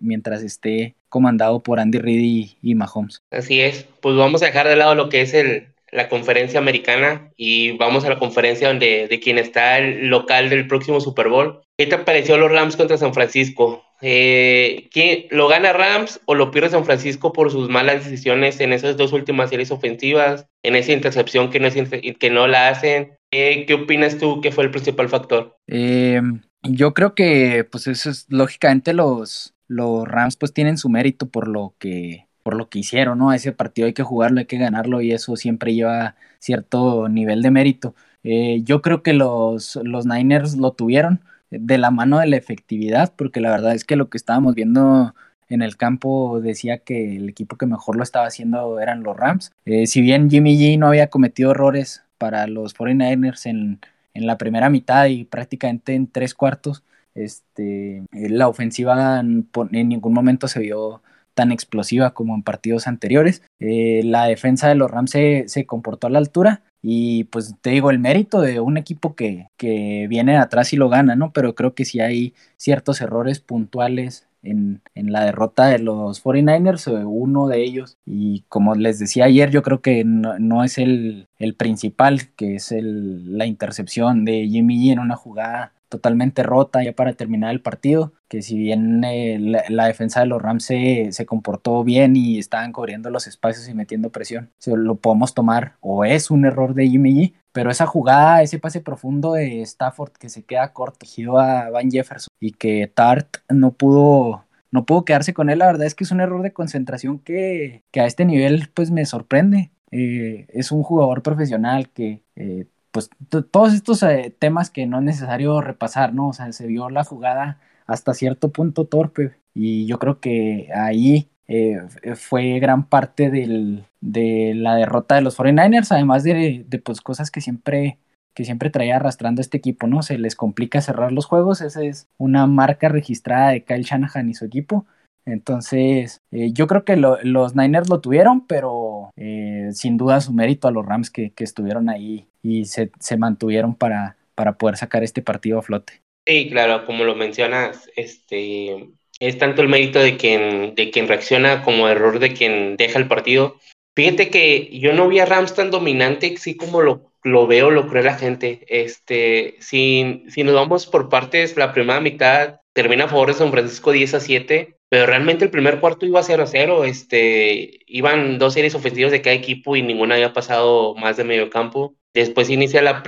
mientras 0.00 0.42
esté 0.42 0.96
comandado 1.10 1.62
por 1.62 1.80
Andy 1.80 1.98
Reid 1.98 2.20
y, 2.22 2.56
y 2.62 2.74
Mahomes. 2.76 3.20
Así 3.30 3.60
es, 3.60 3.86
pues 4.00 4.16
vamos 4.16 4.42
a 4.42 4.46
dejar 4.46 4.68
de 4.68 4.76
lado 4.76 4.94
lo 4.94 5.10
que 5.10 5.20
es 5.20 5.34
el, 5.34 5.68
la 5.92 6.08
conferencia 6.08 6.58
americana 6.58 7.32
y 7.36 7.72
vamos 7.72 8.04
a 8.04 8.08
la 8.08 8.18
conferencia 8.18 8.68
donde 8.68 9.08
de 9.08 9.20
quien 9.20 9.38
está 9.38 9.78
el 9.78 10.08
local 10.08 10.50
del 10.50 10.66
próximo 10.66 11.00
Super 11.00 11.28
Bowl. 11.28 11.60
¿Qué 11.78 11.86
te 11.86 11.98
pareció 11.98 12.36
los 12.38 12.50
Rams 12.50 12.76
contra 12.76 12.96
San 12.96 13.14
Francisco? 13.14 13.84
Eh, 14.02 14.88
¿quién, 14.92 15.26
¿Lo 15.30 15.48
gana 15.48 15.72
Rams 15.72 16.20
o 16.26 16.34
lo 16.34 16.50
pierde 16.50 16.70
San 16.70 16.84
Francisco 16.84 17.32
por 17.32 17.50
sus 17.50 17.68
malas 17.68 18.04
decisiones 18.04 18.60
en 18.60 18.72
esas 18.72 18.96
dos 18.96 19.12
últimas 19.12 19.50
series 19.50 19.70
ofensivas, 19.70 20.46
en 20.62 20.76
esa 20.76 20.92
intercepción 20.92 21.50
que 21.50 21.60
no, 21.60 21.68
que 21.70 22.30
no 22.30 22.46
la 22.46 22.68
hacen? 22.68 23.16
¿Qué 23.30 23.66
opinas 23.74 24.18
tú 24.18 24.40
que 24.40 24.52
fue 24.52 24.64
el 24.64 24.70
principal 24.70 25.08
factor? 25.08 25.56
Eh, 25.66 26.20
yo 26.62 26.94
creo 26.94 27.14
que, 27.14 27.64
pues 27.64 27.86
eso 27.86 28.10
es, 28.10 28.26
lógicamente 28.28 28.92
los, 28.92 29.54
los 29.68 30.06
Rams 30.06 30.36
pues 30.36 30.52
tienen 30.52 30.78
su 30.78 30.88
mérito 30.88 31.28
por 31.28 31.48
lo 31.48 31.74
que 31.78 32.25
por 32.46 32.54
lo 32.54 32.68
que 32.68 32.78
hicieron, 32.78 33.18
¿no? 33.18 33.32
Ese 33.32 33.50
partido 33.50 33.86
hay 33.86 33.92
que 33.92 34.04
jugarlo, 34.04 34.38
hay 34.38 34.46
que 34.46 34.56
ganarlo 34.56 35.00
y 35.00 35.10
eso 35.10 35.34
siempre 35.34 35.74
lleva 35.74 36.14
cierto 36.38 37.08
nivel 37.08 37.42
de 37.42 37.50
mérito. 37.50 37.96
Eh, 38.22 38.60
yo 38.62 38.82
creo 38.82 39.02
que 39.02 39.14
los, 39.14 39.74
los 39.82 40.06
Niners 40.06 40.56
lo 40.56 40.70
tuvieron 40.70 41.22
de 41.50 41.76
la 41.76 41.90
mano 41.90 42.20
de 42.20 42.28
la 42.28 42.36
efectividad, 42.36 43.12
porque 43.16 43.40
la 43.40 43.50
verdad 43.50 43.74
es 43.74 43.82
que 43.82 43.96
lo 43.96 44.10
que 44.10 44.16
estábamos 44.16 44.54
viendo 44.54 45.12
en 45.48 45.60
el 45.60 45.76
campo 45.76 46.40
decía 46.40 46.78
que 46.78 47.16
el 47.16 47.28
equipo 47.30 47.56
que 47.56 47.66
mejor 47.66 47.96
lo 47.96 48.04
estaba 48.04 48.28
haciendo 48.28 48.78
eran 48.78 49.02
los 49.02 49.16
Rams. 49.16 49.50
Eh, 49.64 49.88
si 49.88 50.00
bien 50.00 50.30
Jimmy 50.30 50.56
G 50.56 50.78
no 50.78 50.86
había 50.86 51.08
cometido 51.08 51.50
errores 51.50 52.04
para 52.16 52.46
los 52.46 52.76
49ers 52.76 53.46
en, 53.46 53.80
en 54.14 54.26
la 54.28 54.38
primera 54.38 54.70
mitad 54.70 55.06
y 55.06 55.24
prácticamente 55.24 55.96
en 55.96 56.06
tres 56.06 56.32
cuartos, 56.32 56.84
este, 57.16 58.04
la 58.12 58.46
ofensiva 58.46 59.18
en, 59.18 59.48
ningún 59.72 60.12
momento 60.12 60.46
se 60.46 60.60
vio 60.60 61.02
tan 61.36 61.52
explosiva 61.52 62.14
como 62.14 62.34
en 62.34 62.42
partidos 62.42 62.88
anteriores. 62.88 63.42
Eh, 63.60 64.00
la 64.04 64.24
defensa 64.24 64.68
de 64.68 64.74
los 64.74 64.90
Rams 64.90 65.10
se, 65.10 65.66
comportó 65.66 66.06
a 66.06 66.10
la 66.10 66.18
altura 66.18 66.62
y 66.82 67.24
pues 67.24 67.54
te 67.60 67.70
digo, 67.70 67.90
el 67.90 67.98
mérito 67.98 68.40
de 68.40 68.58
un 68.58 68.78
equipo 68.78 69.14
que, 69.14 69.48
que 69.56 70.06
viene 70.08 70.38
atrás 70.38 70.72
y 70.72 70.76
lo 70.76 70.88
gana, 70.88 71.14
¿no? 71.14 71.32
Pero 71.32 71.54
creo 71.54 71.74
que 71.74 71.84
sí 71.84 72.00
hay 72.00 72.32
ciertos 72.56 73.00
errores 73.02 73.40
puntuales 73.40 74.26
en, 74.42 74.80
en, 74.94 75.12
la 75.12 75.24
derrota 75.24 75.66
de 75.66 75.78
los 75.78 76.24
49ers, 76.24 77.04
uno 77.04 77.48
de 77.48 77.62
ellos. 77.62 77.98
Y 78.06 78.44
como 78.48 78.74
les 78.74 78.98
decía 78.98 79.26
ayer, 79.26 79.50
yo 79.50 79.62
creo 79.62 79.82
que 79.82 80.04
no, 80.04 80.38
no 80.38 80.64
es 80.64 80.78
el, 80.78 81.28
el, 81.38 81.54
principal, 81.54 82.28
que 82.36 82.54
es 82.54 82.72
el, 82.72 83.36
la 83.36 83.46
intercepción 83.46 84.24
de 84.24 84.46
Jimmy 84.48 84.78
G 84.78 84.92
en 84.92 85.00
una 85.00 85.16
jugada 85.16 85.72
totalmente 85.88 86.42
rota 86.42 86.82
ya 86.82 86.94
para 86.94 87.12
terminar 87.14 87.50
el 87.52 87.60
partido, 87.60 88.12
que 88.28 88.42
si 88.42 88.58
bien 88.58 89.04
eh, 89.04 89.38
la, 89.68 89.86
defensa 89.86 90.20
de 90.20 90.26
los 90.26 90.42
Rams 90.42 90.64
se, 90.64 91.12
se, 91.12 91.26
comportó 91.26 91.84
bien 91.84 92.16
y 92.16 92.38
estaban 92.38 92.72
cubriendo 92.72 93.10
los 93.10 93.26
espacios 93.26 93.68
y 93.68 93.74
metiendo 93.74 94.10
presión, 94.10 94.50
se 94.58 94.76
lo 94.76 94.96
podemos 94.96 95.34
tomar 95.34 95.76
o 95.80 96.04
es 96.04 96.30
un 96.30 96.44
error 96.44 96.74
de 96.74 96.88
Jimmy 96.88 97.14
G, 97.14 97.34
pero 97.52 97.70
esa 97.70 97.86
jugada, 97.86 98.42
ese 98.42 98.58
pase 98.58 98.80
profundo 98.80 99.32
de 99.32 99.62
Stafford 99.62 100.12
que 100.12 100.28
se 100.28 100.44
queda 100.44 100.72
corto, 100.72 101.06
a 101.38 101.70
Van 101.70 101.90
Jefferson 101.90 102.28
y 102.40 102.52
que 102.52 102.90
Tart 102.92 103.38
no 103.48 103.72
pudo 103.72 104.44
no 104.70 104.84
pudo 104.84 105.04
quedarse 105.04 105.32
con 105.32 105.48
él, 105.48 105.60
la 105.60 105.66
verdad 105.66 105.86
es 105.86 105.94
que 105.94 106.04
es 106.04 106.10
un 106.10 106.20
error 106.20 106.42
de 106.42 106.52
concentración 106.52 107.18
que, 107.18 107.82
que 107.90 108.00
a 108.00 108.06
este 108.06 108.24
nivel 108.26 108.68
pues 108.74 108.90
me 108.90 109.06
sorprende. 109.06 109.70
Eh, 109.90 110.46
es 110.50 110.72
un 110.72 110.82
jugador 110.82 111.22
profesional 111.22 111.88
que 111.90 112.22
eh, 112.34 112.66
pues 112.96 113.10
todos 113.50 113.74
estos 113.74 114.02
eh, 114.04 114.34
temas 114.38 114.70
que 114.70 114.86
no 114.86 115.00
es 115.00 115.04
necesario 115.04 115.60
repasar, 115.60 116.14
¿no? 116.14 116.28
O 116.28 116.32
sea, 116.32 116.50
se 116.52 116.66
vio 116.66 116.88
la 116.88 117.04
jugada 117.04 117.60
hasta 117.86 118.14
cierto 118.14 118.52
punto 118.52 118.86
torpe 118.86 119.36
y 119.52 119.84
yo 119.84 119.98
creo 119.98 120.18
que 120.18 120.70
ahí 120.74 121.28
eh, 121.46 121.76
fue 122.14 122.58
gran 122.58 122.88
parte 122.88 123.30
del, 123.30 123.84
de 124.00 124.54
la 124.56 124.76
derrota 124.76 125.16
de 125.16 125.20
los 125.20 125.38
49ers, 125.38 125.88
además 125.90 126.24
de, 126.24 126.64
pues 126.82 127.02
cosas 127.02 127.30
que 127.30 127.42
siempre 127.42 127.98
que 128.34 128.46
siempre 128.46 128.70
traía 128.70 128.96
arrastrando 128.96 129.42
este 129.42 129.58
equipo, 129.58 129.86
¿no? 129.86 130.02
Se 130.02 130.16
les 130.16 130.34
complica 130.34 130.80
cerrar 130.80 131.12
los 131.12 131.26
juegos, 131.26 131.60
esa 131.60 131.82
es 131.82 132.08
una 132.16 132.46
marca 132.46 132.88
registrada 132.88 133.50
de 133.50 133.64
Kyle 133.64 133.82
Shanahan 133.82 134.30
y 134.30 134.34
su 134.34 134.46
equipo. 134.46 134.86
Entonces, 135.26 136.22
eh, 136.30 136.52
yo 136.52 136.66
creo 136.66 136.84
que 136.84 136.96
los 136.96 137.56
Niners 137.56 137.90
lo 137.90 138.00
tuvieron, 138.00 138.46
pero 138.46 138.85
eh, 139.16 139.68
sin 139.72 139.96
duda 139.96 140.20
su 140.20 140.32
mérito 140.32 140.68
a 140.68 140.70
los 140.70 140.84
Rams 140.84 141.10
que, 141.10 141.32
estuvieron 141.38 141.88
ahí 141.88 142.26
y 142.42 142.64
se, 142.64 142.90
mantuvieron 143.18 143.74
para, 143.74 144.16
para 144.34 144.58
poder 144.58 144.76
sacar 144.76 145.04
este 145.04 145.22
partido 145.22 145.58
a 145.58 145.62
flote. 145.62 146.02
Sí, 146.26 146.48
claro, 146.50 146.86
como 146.86 147.04
lo 147.04 147.14
mencionas, 147.14 147.88
este, 147.94 148.88
es 149.20 149.38
tanto 149.38 149.62
el 149.62 149.68
mérito 149.68 150.00
de 150.00 150.16
quien, 150.16 150.74
de 150.74 150.90
quien 150.90 151.08
reacciona 151.08 151.62
como 151.62 151.88
error 151.88 152.18
de 152.18 152.32
quien 152.32 152.76
deja 152.76 152.98
el 152.98 153.08
partido. 153.08 153.56
Fíjate 153.94 154.28
que 154.28 154.78
yo 154.78 154.92
no 154.92 155.08
vi 155.08 155.20
a 155.20 155.24
Rams 155.24 155.54
tan 155.54 155.70
dominante, 155.70 156.34
así 156.36 156.56
como 156.56 156.82
lo, 156.82 157.12
lo 157.22 157.46
veo, 157.46 157.70
lo 157.70 157.88
cree 157.88 158.02
la 158.02 158.18
gente. 158.18 158.66
Este, 158.68 159.56
si, 159.60 160.24
si 160.28 160.44
nos 160.44 160.54
vamos 160.54 160.86
por 160.86 161.08
partes, 161.08 161.56
la 161.56 161.72
primera 161.72 162.00
mitad 162.00 162.60
termina 162.72 163.04
a 163.04 163.08
favor 163.08 163.28
de 163.28 163.34
San 163.34 163.50
Francisco 163.50 163.92
10 163.92 164.14
a 164.14 164.20
7 164.20 164.75
pero 164.88 165.06
realmente 165.06 165.44
el 165.44 165.50
primer 165.50 165.80
cuarto 165.80 166.06
iba 166.06 166.22
0 166.22 166.44
a 166.44 166.46
0, 166.46 166.84
este, 166.84 167.80
iban 167.86 168.38
dos 168.38 168.54
series 168.54 168.74
ofensivas 168.74 169.10
de 169.12 169.20
cada 169.20 169.34
equipo 169.34 169.74
y 169.74 169.82
ninguna 169.82 170.14
había 170.14 170.32
pasado 170.32 170.94
más 170.94 171.16
de 171.16 171.24
medio 171.24 171.50
campo. 171.50 171.96
Después 172.14 172.48
inicia 172.48 172.80
la, 172.82 173.02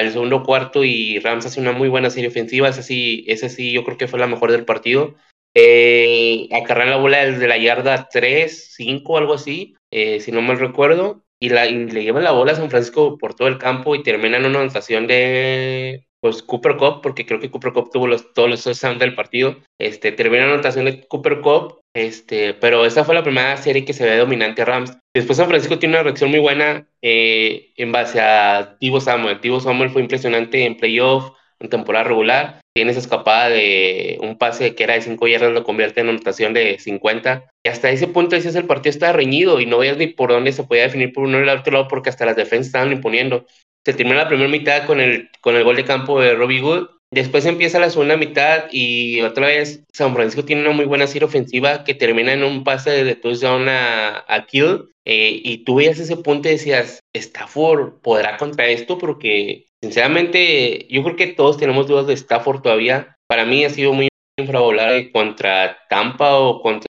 el 0.00 0.12
segundo 0.12 0.42
cuarto 0.42 0.84
y 0.84 1.18
Rams 1.20 1.46
hace 1.46 1.60
una 1.60 1.72
muy 1.72 1.88
buena 1.88 2.10
serie 2.10 2.28
ofensiva, 2.28 2.68
esa 2.68 2.82
sí, 2.82 3.24
esa 3.28 3.48
sí 3.48 3.72
yo 3.72 3.84
creo 3.84 3.96
que 3.96 4.08
fue 4.08 4.18
la 4.18 4.26
mejor 4.26 4.50
del 4.50 4.64
partido. 4.64 5.14
Eh, 5.54 6.48
la 6.50 6.96
bola 6.96 7.24
desde 7.24 7.48
la 7.48 7.58
yarda 7.58 8.08
3, 8.10 8.74
5, 8.74 9.18
algo 9.18 9.34
así, 9.34 9.74
eh, 9.90 10.20
si 10.20 10.32
no 10.32 10.42
mal 10.42 10.58
recuerdo, 10.58 11.24
y, 11.40 11.48
la, 11.48 11.64
le 11.64 12.02
llevan 12.04 12.24
la 12.24 12.32
bola 12.32 12.52
a 12.52 12.56
San 12.56 12.70
Francisco 12.70 13.18
por 13.18 13.34
todo 13.34 13.48
el 13.48 13.58
campo 13.58 13.94
y 13.94 14.02
terminan 14.02 14.44
una 14.44 14.60
anotación 14.60 15.06
de 15.06 16.06
pues 16.20 16.42
Cooper 16.42 16.76
Cup, 16.76 17.00
porque 17.02 17.24
creo 17.26 17.40
que 17.40 17.50
Cooper 17.50 17.72
Cup 17.72 17.90
tuvo 17.90 18.06
los, 18.06 18.32
todos 18.32 18.48
los 18.48 18.62
touchdowns 18.62 18.98
del 18.98 19.14
partido. 19.14 19.56
Este, 19.78 20.12
termina 20.12 20.46
la 20.46 20.54
anotación 20.54 20.84
de 20.84 21.06
Cooper 21.06 21.40
Cup, 21.40 21.80
este, 21.94 22.54
pero 22.54 22.84
esa 22.84 23.04
fue 23.04 23.14
la 23.14 23.22
primera 23.22 23.56
serie 23.56 23.84
que 23.84 23.92
se 23.92 24.04
ve 24.04 24.16
dominante 24.16 24.62
a 24.62 24.66
Rams. 24.66 24.96
Después 25.14 25.38
San 25.38 25.48
Francisco 25.48 25.78
tiene 25.78 25.94
una 25.94 26.04
reacción 26.04 26.30
muy 26.30 26.38
buena 26.38 26.86
eh, 27.02 27.72
en 27.76 27.90
base 27.90 28.20
a 28.20 28.76
Tivo 28.78 29.00
Samuel. 29.00 29.40
Tivo 29.40 29.60
Samuel 29.60 29.90
fue 29.90 30.02
impresionante 30.02 30.64
en 30.64 30.76
playoff, 30.76 31.32
en 31.58 31.68
temporada 31.68 32.04
regular. 32.04 32.60
Tiene 32.74 32.92
esa 32.92 33.00
escapada 33.00 33.48
de 33.48 34.18
un 34.20 34.38
pase 34.38 34.74
que 34.74 34.84
era 34.84 34.94
de 34.94 35.02
5 35.02 35.26
yardas, 35.26 35.52
lo 35.52 35.64
convierte 35.64 36.00
en 36.00 36.10
anotación 36.10 36.54
de 36.54 36.78
50. 36.78 37.50
Y 37.64 37.68
hasta 37.68 37.90
ese 37.90 38.06
punto 38.06 38.36
dices 38.36 38.54
el 38.54 38.66
partido 38.66 38.90
estaba 38.90 39.12
reñido 39.12 39.60
y 39.60 39.66
no 39.66 39.78
veías 39.78 39.96
ni 39.96 40.06
por 40.06 40.30
dónde 40.30 40.52
se 40.52 40.62
podía 40.62 40.84
definir 40.84 41.12
por 41.12 41.24
uno 41.24 41.38
y 41.38 41.42
el 41.42 41.48
otro 41.48 41.72
lado 41.72 41.88
porque 41.88 42.10
hasta 42.10 42.26
las 42.26 42.36
defensas 42.36 42.66
estaban 42.66 42.92
imponiendo 42.92 43.46
se 43.84 43.94
termina 43.94 44.18
la 44.18 44.28
primera 44.28 44.48
mitad 44.48 44.86
con 44.86 45.00
el, 45.00 45.30
con 45.40 45.56
el 45.56 45.64
gol 45.64 45.76
de 45.76 45.84
campo 45.84 46.20
de 46.20 46.34
Robbie 46.34 46.60
Good. 46.60 46.88
Después 47.12 47.44
empieza 47.44 47.80
la 47.80 47.90
segunda 47.90 48.16
mitad 48.16 48.66
y 48.70 49.20
otra 49.22 49.48
vez 49.48 49.82
San 49.92 50.14
Francisco 50.14 50.44
tiene 50.44 50.62
una 50.62 50.70
muy 50.70 50.84
buena 50.84 51.08
serie 51.08 51.26
ofensiva 51.26 51.82
que 51.82 51.94
termina 51.94 52.32
en 52.32 52.44
un 52.44 52.62
pase 52.62 53.04
de 53.04 53.16
touchdown 53.16 53.68
a, 53.68 54.24
a 54.28 54.46
Kill. 54.46 54.90
Eh, 55.04 55.40
y 55.42 55.64
tú 55.64 55.76
veías 55.76 55.98
ese 55.98 56.16
punto 56.16 56.48
y 56.48 56.52
decías, 56.52 57.00
Stafford 57.12 58.00
podrá 58.00 58.36
contra 58.36 58.68
esto 58.68 58.96
porque 58.96 59.66
sinceramente 59.82 60.86
yo 60.88 61.02
creo 61.02 61.16
que 61.16 61.26
todos 61.28 61.56
tenemos 61.56 61.88
dudas 61.88 62.06
de 62.06 62.14
Stafford 62.14 62.62
todavía. 62.62 63.16
Para 63.26 63.44
mí 63.44 63.64
ha 63.64 63.70
sido 63.70 63.92
muy 63.92 64.08
infravolado 64.38 65.00
contra 65.12 65.78
Tampa 65.88 66.36
o 66.36 66.62
contra... 66.62 66.86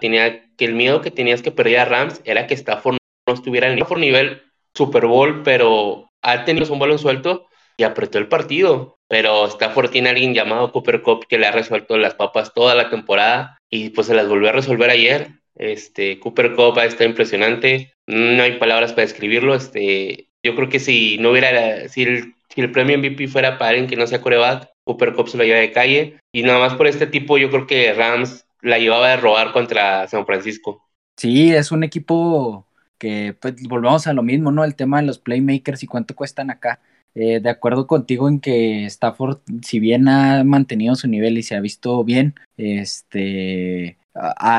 Tenía 0.00 0.42
que 0.56 0.64
el 0.64 0.74
miedo 0.74 1.02
que 1.02 1.10
tenías 1.10 1.42
que 1.42 1.50
perder 1.50 1.80
a 1.80 1.84
Rams 1.84 2.22
era 2.24 2.46
que 2.46 2.54
Stafford 2.54 2.96
no 3.28 3.34
estuviera 3.34 3.70
en 3.70 3.78
el 3.78 4.00
nivel 4.00 4.42
Super 4.74 5.06
Bowl, 5.06 5.42
pero 5.42 6.03
ha 6.24 6.44
tenido 6.44 6.72
un 6.72 6.78
balón 6.78 6.98
suelto 6.98 7.46
y 7.76 7.84
apretó 7.84 8.18
el 8.18 8.28
partido. 8.28 8.96
Pero 9.08 9.46
Stafford 9.46 9.90
tiene 9.90 10.10
alguien 10.10 10.34
llamado 10.34 10.72
Cooper 10.72 11.02
Cup 11.02 11.26
que 11.28 11.38
le 11.38 11.46
ha 11.46 11.52
resuelto 11.52 11.96
las 11.96 12.14
papas 12.14 12.52
toda 12.54 12.74
la 12.74 12.90
temporada 12.90 13.58
y 13.70 13.90
pues 13.90 14.06
se 14.06 14.14
las 14.14 14.28
volvió 14.28 14.48
a 14.48 14.52
resolver 14.52 14.90
ayer. 14.90 15.28
Este, 15.54 16.18
Cooper 16.18 16.54
Cup 16.54 16.78
está 16.78 17.04
impresionante. 17.04 17.92
No 18.06 18.42
hay 18.42 18.58
palabras 18.58 18.92
para 18.92 19.06
describirlo. 19.06 19.54
Este, 19.54 20.28
yo 20.42 20.56
creo 20.56 20.68
que 20.68 20.80
si 20.80 21.18
no 21.18 21.30
hubiera, 21.30 21.88
si 21.88 22.02
el 22.02 22.70
premio 22.72 22.98
MVP 22.98 23.28
fuera 23.28 23.58
para 23.58 23.70
alguien 23.70 23.86
que 23.86 23.96
no 23.96 24.06
sea 24.06 24.20
coreback, 24.20 24.70
Cooper 24.84 25.12
Cup 25.14 25.28
se 25.28 25.36
lo 25.36 25.44
lleva 25.44 25.60
de 25.60 25.72
calle. 25.72 26.18
Y 26.32 26.42
nada 26.42 26.58
más 26.58 26.74
por 26.74 26.86
este 26.86 27.06
tipo, 27.06 27.38
yo 27.38 27.50
creo 27.50 27.66
que 27.66 27.92
Rams 27.92 28.46
la 28.62 28.78
llevaba 28.78 29.10
de 29.10 29.16
robar 29.18 29.52
contra 29.52 30.08
San 30.08 30.26
Francisco. 30.26 30.82
Sí, 31.16 31.54
es 31.54 31.70
un 31.70 31.84
equipo 31.84 32.66
que 33.04 33.36
pues 33.38 33.62
volvamos 33.68 34.06
a 34.06 34.14
lo 34.14 34.22
mismo, 34.22 34.50
¿no? 34.50 34.64
El 34.64 34.76
tema 34.76 34.98
de 34.98 35.06
los 35.06 35.18
playmakers 35.18 35.82
y 35.82 35.86
cuánto 35.86 36.16
cuestan 36.16 36.48
acá. 36.48 36.80
Eh, 37.14 37.38
de 37.38 37.50
acuerdo 37.50 37.86
contigo 37.86 38.30
en 38.30 38.40
que 38.40 38.86
Stafford, 38.86 39.40
si 39.62 39.78
bien 39.78 40.08
ha 40.08 40.42
mantenido 40.42 40.94
su 40.94 41.06
nivel 41.06 41.36
y 41.36 41.42
se 41.42 41.54
ha 41.54 41.60
visto 41.60 42.02
bien, 42.02 42.34
este, 42.56 43.98